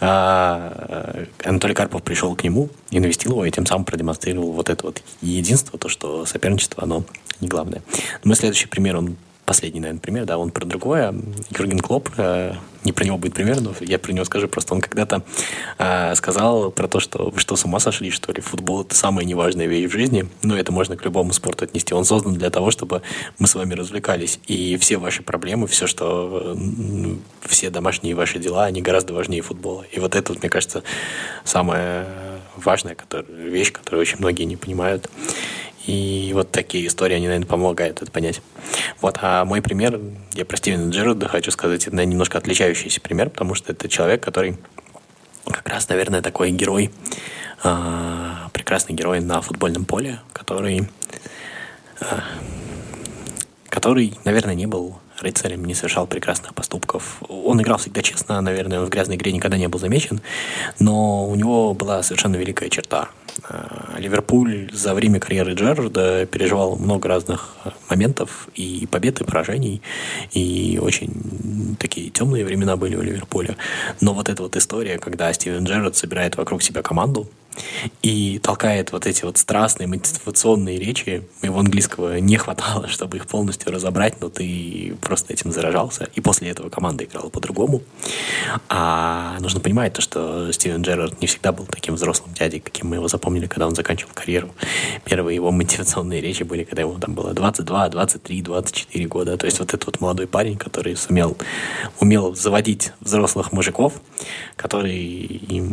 э, 0.00 1.26
Анатолий 1.42 1.74
Карпов 1.74 2.04
пришел 2.04 2.36
к 2.36 2.44
нему 2.44 2.68
и 2.90 3.00
навестил 3.00 3.32
его, 3.32 3.44
и 3.44 3.50
тем 3.50 3.66
самым 3.66 3.84
продемонстрировал 3.84 4.52
вот 4.52 4.70
это 4.70 4.86
вот 4.86 5.02
единство, 5.20 5.80
то, 5.80 5.88
что 5.88 6.26
соперничество, 6.26 6.84
оно 6.84 7.02
не 7.40 7.48
главное. 7.48 7.82
Но 8.22 8.36
следующий 8.36 8.68
пример, 8.68 8.96
он 8.96 9.16
последний, 9.48 9.80
наверное, 9.80 10.00
пример, 10.00 10.26
да, 10.26 10.36
он 10.36 10.50
про 10.50 10.66
другое. 10.66 11.14
Юрген 11.58 11.78
Клоп, 11.80 12.10
э, 12.18 12.52
не 12.84 12.92
про 12.92 13.04
него 13.04 13.16
будет 13.16 13.32
пример, 13.32 13.62
но 13.62 13.72
я 13.80 13.98
про 13.98 14.12
него 14.12 14.26
скажу, 14.26 14.46
просто 14.46 14.74
он 14.74 14.82
когда-то 14.82 15.22
э, 15.78 16.14
сказал 16.16 16.70
про 16.70 16.86
то, 16.86 17.00
что 17.00 17.30
вы 17.30 17.40
что, 17.40 17.56
с 17.56 17.64
ума 17.64 17.80
сошли, 17.80 18.10
что 18.10 18.30
ли, 18.30 18.42
футбол 18.42 18.82
это 18.82 18.94
самая 18.94 19.24
неважная 19.24 19.66
вещь 19.66 19.90
в 19.90 19.92
жизни, 19.92 20.28
но 20.42 20.54
это 20.54 20.70
можно 20.70 20.98
к 20.98 21.04
любому 21.06 21.32
спорту 21.32 21.64
отнести. 21.64 21.94
Он 21.94 22.04
создан 22.04 22.34
для 22.34 22.50
того, 22.50 22.70
чтобы 22.70 23.00
мы 23.38 23.48
с 23.48 23.54
вами 23.54 23.72
развлекались, 23.72 24.38
и 24.46 24.76
все 24.76 24.98
ваши 24.98 25.22
проблемы, 25.22 25.66
все, 25.66 25.86
что, 25.86 26.54
э, 26.54 27.16
все 27.46 27.70
домашние 27.70 28.14
ваши 28.14 28.38
дела, 28.38 28.66
они 28.66 28.82
гораздо 28.82 29.14
важнее 29.14 29.40
футбола. 29.40 29.86
И 29.90 29.98
вот 29.98 30.14
это, 30.14 30.34
вот, 30.34 30.42
мне 30.42 30.50
кажется, 30.50 30.82
самая 31.44 32.06
важная 32.54 32.94
которая, 32.94 33.24
вещь, 33.30 33.72
которую 33.72 34.02
очень 34.02 34.18
многие 34.18 34.44
не 34.44 34.56
понимают. 34.56 35.08
И 35.88 36.32
вот 36.34 36.50
такие 36.50 36.86
истории, 36.86 37.14
они, 37.14 37.28
наверное, 37.28 37.46
помогают 37.46 38.02
это 38.02 38.12
понять. 38.12 38.42
Вот, 39.00 39.18
а 39.22 39.46
мой 39.46 39.62
пример, 39.62 39.98
я 40.34 40.44
про 40.44 40.58
Стивена 40.58 40.90
Джерарда 40.90 41.28
хочу 41.28 41.50
сказать, 41.50 41.86
это 41.86 42.04
немножко 42.04 42.36
отличающийся 42.36 43.00
пример, 43.00 43.30
потому 43.30 43.54
что 43.54 43.72
это 43.72 43.88
человек, 43.88 44.22
который 44.22 44.58
как 45.46 45.66
раз, 45.66 45.88
наверное, 45.88 46.20
такой 46.20 46.50
герой, 46.50 46.90
э, 47.64 48.32
прекрасный 48.52 48.94
герой 48.94 49.20
на 49.20 49.40
футбольном 49.40 49.86
поле, 49.86 50.20
который, 50.34 50.90
э, 52.00 52.20
который, 53.70 54.12
наверное, 54.26 54.54
не 54.54 54.66
был 54.66 54.98
рыцарем, 55.22 55.64
не 55.64 55.72
совершал 55.72 56.06
прекрасных 56.06 56.54
поступков. 56.54 57.16
Он 57.30 57.62
играл 57.62 57.78
всегда 57.78 58.02
честно, 58.02 58.38
наверное, 58.42 58.80
он 58.80 58.84
в 58.84 58.90
грязной 58.90 59.16
игре 59.16 59.32
никогда 59.32 59.56
не 59.56 59.68
был 59.68 59.78
замечен, 59.78 60.20
но 60.78 61.26
у 61.26 61.34
него 61.34 61.72
была 61.72 62.02
совершенно 62.02 62.36
великая 62.36 62.68
черта. 62.68 63.08
Ливерпуль 63.96 64.70
за 64.72 64.94
время 64.94 65.20
карьеры 65.20 65.54
Джерарда 65.54 66.26
переживал 66.26 66.76
много 66.76 67.08
разных 67.08 67.56
моментов, 67.88 68.48
и 68.54 68.86
побед, 68.90 69.20
и 69.20 69.24
поражений, 69.24 69.82
и 70.32 70.78
очень 70.82 71.76
такие 71.78 72.10
темные 72.10 72.44
времена 72.44 72.76
были 72.76 72.96
у 72.96 73.02
Ливерпуля. 73.02 73.56
Но 74.00 74.12
вот 74.14 74.28
эта 74.28 74.42
вот 74.42 74.56
история, 74.56 74.98
когда 74.98 75.32
Стивен 75.32 75.64
Джерард 75.64 75.96
собирает 75.96 76.36
вокруг 76.36 76.62
себя 76.62 76.82
команду, 76.82 77.28
и 78.02 78.38
толкает 78.38 78.92
вот 78.92 79.06
эти 79.06 79.24
вот 79.24 79.38
страстные 79.38 79.86
мотивационные 79.86 80.78
речи. 80.78 81.22
Его 81.42 81.58
английского 81.58 82.18
не 82.18 82.36
хватало, 82.36 82.88
чтобы 82.88 83.16
их 83.16 83.26
полностью 83.26 83.72
разобрать, 83.72 84.20
но 84.20 84.28
ты 84.28 84.96
просто 85.00 85.32
этим 85.32 85.52
заражался. 85.52 86.08
И 86.14 86.20
после 86.20 86.50
этого 86.50 86.68
команда 86.68 87.04
играла 87.04 87.28
по-другому. 87.28 87.82
А 88.68 89.38
нужно 89.40 89.60
понимать 89.60 89.92
то, 89.92 90.02
что 90.02 90.52
Стивен 90.52 90.82
Джерард 90.82 91.20
не 91.20 91.26
всегда 91.26 91.52
был 91.52 91.66
таким 91.66 91.94
взрослым 91.94 92.34
дядей, 92.34 92.60
каким 92.60 92.88
мы 92.88 92.96
его 92.96 93.08
запомнили, 93.08 93.46
когда 93.46 93.66
он 93.66 93.74
заканчивал 93.74 94.12
карьеру. 94.14 94.50
Первые 95.04 95.34
его 95.36 95.50
мотивационные 95.50 96.20
речи 96.20 96.42
были, 96.42 96.64
когда 96.64 96.82
ему 96.82 96.98
там 96.98 97.14
было 97.14 97.32
22, 97.32 97.88
23, 97.88 98.42
24 98.42 99.06
года. 99.06 99.36
То 99.36 99.46
есть 99.46 99.58
вот 99.58 99.68
этот 99.68 99.86
вот 99.86 100.00
молодой 100.00 100.26
парень, 100.26 100.56
который 100.56 100.96
сумел, 100.96 101.36
умел 102.00 102.34
заводить 102.34 102.92
взрослых 103.00 103.52
мужиков, 103.52 103.94
который 104.56 104.96
им 104.96 105.72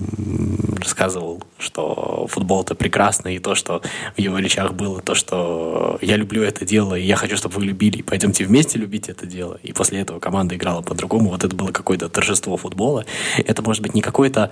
рассказывал, 0.80 1.44
что 1.58 1.75
что 1.76 2.26
футбол 2.30 2.62
это 2.62 2.74
прекрасно, 2.74 3.28
и 3.28 3.40
то, 3.40 3.54
что 3.54 3.82
в 4.16 4.20
его 4.20 4.40
речах 4.40 4.74
было, 4.74 5.02
то, 5.02 5.14
что 5.14 5.98
я 6.02 6.16
люблю 6.16 6.42
это 6.42 6.64
дело, 6.64 6.96
и 6.96 7.04
я 7.04 7.18
хочу, 7.18 7.36
чтобы 7.36 7.56
вы 7.56 7.66
любили, 7.66 7.98
и 7.98 8.02
пойдемте 8.02 8.46
вместе 8.46 8.80
любить 8.80 9.10
это 9.10 9.26
дело. 9.26 9.60
И 9.62 9.74
после 9.74 10.00
этого 10.00 10.20
команда 10.20 10.56
играла 10.56 10.82
по-другому. 10.82 11.32
Вот 11.32 11.44
это 11.44 11.54
было 11.54 11.72
какое-то 11.72 12.08
торжество 12.08 12.56
футбола. 12.56 13.06
Это 13.38 13.62
может 13.62 13.84
быть 13.84 13.94
не 13.94 14.02
какой-то 14.02 14.52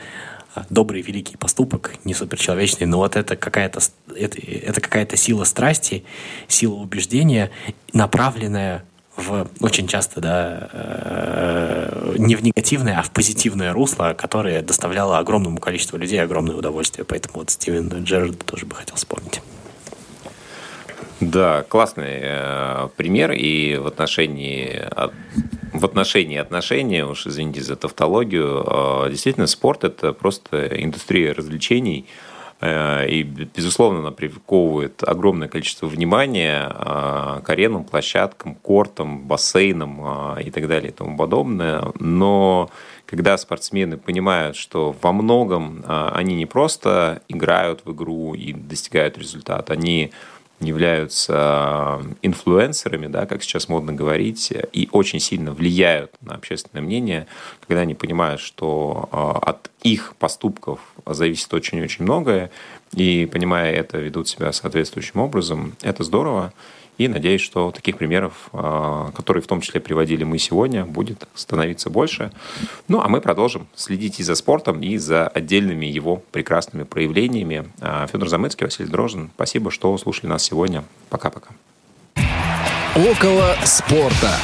а, 0.53 0.65
добрый 0.69 1.01
великий 1.01 1.37
поступок, 1.37 1.93
не 2.03 2.13
суперчеловечный, 2.13 2.87
но 2.87 2.97
вот 2.97 3.15
это 3.15 3.37
какая-то 3.37 3.79
это, 4.13 4.37
это 4.41 4.81
какая-то 4.81 5.15
сила 5.15 5.45
страсти, 5.45 6.03
сила 6.49 6.73
убеждения, 6.73 7.51
направленная 7.93 8.83
в 9.15 9.47
очень 9.61 9.87
часто, 9.87 10.21
да, 10.21 10.69
э, 10.71 12.15
не 12.17 12.35
в 12.35 12.43
негативное, 12.43 12.99
а 12.99 13.03
в 13.03 13.11
позитивное 13.11 13.73
русло, 13.73 14.15
которое 14.17 14.61
доставляло 14.61 15.19
огромному 15.19 15.59
количеству 15.59 15.97
людей 15.97 16.21
огромное 16.21 16.55
удовольствие. 16.55 17.05
Поэтому 17.05 17.39
вот 17.39 17.49
Стивен 17.49 17.89
Джерарда 18.03 18.37
тоже 18.45 18.65
бы 18.65 18.75
хотел 18.75 18.95
вспомнить. 18.95 19.41
Да, 21.19 21.63
классный 21.63 22.19
э, 22.21 22.89
пример 22.97 23.31
и 23.31 23.77
в 23.77 23.87
отношении 23.87 24.87
в 25.73 25.85
отношении 25.85 26.37
отношения, 26.37 27.05
уж 27.05 27.25
извините 27.25 27.61
за 27.61 27.75
тавтологию, 27.75 28.63
э, 28.65 29.09
действительно 29.09 29.47
спорт 29.47 29.83
это 29.83 30.13
просто 30.13 30.67
индустрия 30.67 31.33
развлечений, 31.33 32.07
и, 32.63 33.23
безусловно, 33.23 33.99
она 33.99 34.11
приковывает 34.11 35.03
огромное 35.03 35.47
количество 35.47 35.87
внимания 35.87 36.69
э, 36.69 37.41
к 37.43 37.49
аренам, 37.49 37.83
площадкам, 37.83 38.55
кортам, 38.55 39.23
бассейнам 39.23 40.37
э, 40.37 40.43
и 40.43 40.51
так 40.51 40.67
далее 40.67 40.91
и 40.91 40.93
тому 40.93 41.17
подобное. 41.17 41.83
Но 41.99 42.69
когда 43.05 43.37
спортсмены 43.37 43.97
понимают, 43.97 44.55
что 44.55 44.95
во 45.01 45.11
многом 45.11 45.83
они 45.87 46.35
не 46.35 46.45
просто 46.45 47.21
играют 47.27 47.81
в 47.85 47.93
игру 47.93 48.33
и 48.33 48.53
достигают 48.53 49.17
результата, 49.17 49.73
они 49.73 50.11
являются 50.63 52.01
инфлюенсерами, 52.21 53.07
да, 53.07 53.25
как 53.25 53.43
сейчас 53.43 53.69
модно 53.69 53.93
говорить, 53.93 54.51
и 54.71 54.89
очень 54.91 55.19
сильно 55.19 55.51
влияют 55.51 56.11
на 56.21 56.35
общественное 56.35 56.83
мнение, 56.83 57.27
когда 57.67 57.81
они 57.81 57.95
понимают, 57.95 58.41
что 58.41 59.09
от 59.41 59.69
их 59.83 60.15
поступков 60.17 60.79
зависит 61.05 61.53
очень-очень 61.53 62.03
многое, 62.03 62.51
и, 62.93 63.27
понимая 63.31 63.73
это, 63.73 63.97
ведут 63.97 64.27
себя 64.27 64.51
соответствующим 64.51 65.19
образом. 65.19 65.75
Это 65.81 66.03
здорово. 66.03 66.53
И 66.97 67.07
надеюсь, 67.07 67.41
что 67.41 67.71
таких 67.71 67.97
примеров, 67.97 68.49
а, 68.53 69.11
которые 69.11 69.41
в 69.41 69.47
том 69.47 69.61
числе 69.61 69.81
приводили 69.81 70.23
мы 70.23 70.37
сегодня, 70.37 70.85
будет 70.85 71.27
становиться 71.33 71.89
больше. 71.89 72.31
Ну, 72.87 73.01
а 73.01 73.09
мы 73.09 73.19
продолжим 73.19 73.67
следить 73.75 74.19
и 74.19 74.23
за 74.23 74.35
спортом, 74.35 74.81
и 74.81 74.97
за 74.97 75.27
отдельными 75.27 75.85
его 75.85 76.21
прекрасными 76.31 76.83
проявлениями. 76.83 77.67
А, 77.81 78.07
Федор 78.07 78.29
Замыцкий, 78.29 78.65
Василий 78.65 78.89
Дрожжин, 78.89 79.31
спасибо, 79.35 79.71
что 79.71 79.97
слушали 79.97 80.27
нас 80.27 80.43
сегодня. 80.43 80.83
Пока-пока. 81.09 81.49
Около 82.95 83.55
спорта. 83.65 84.37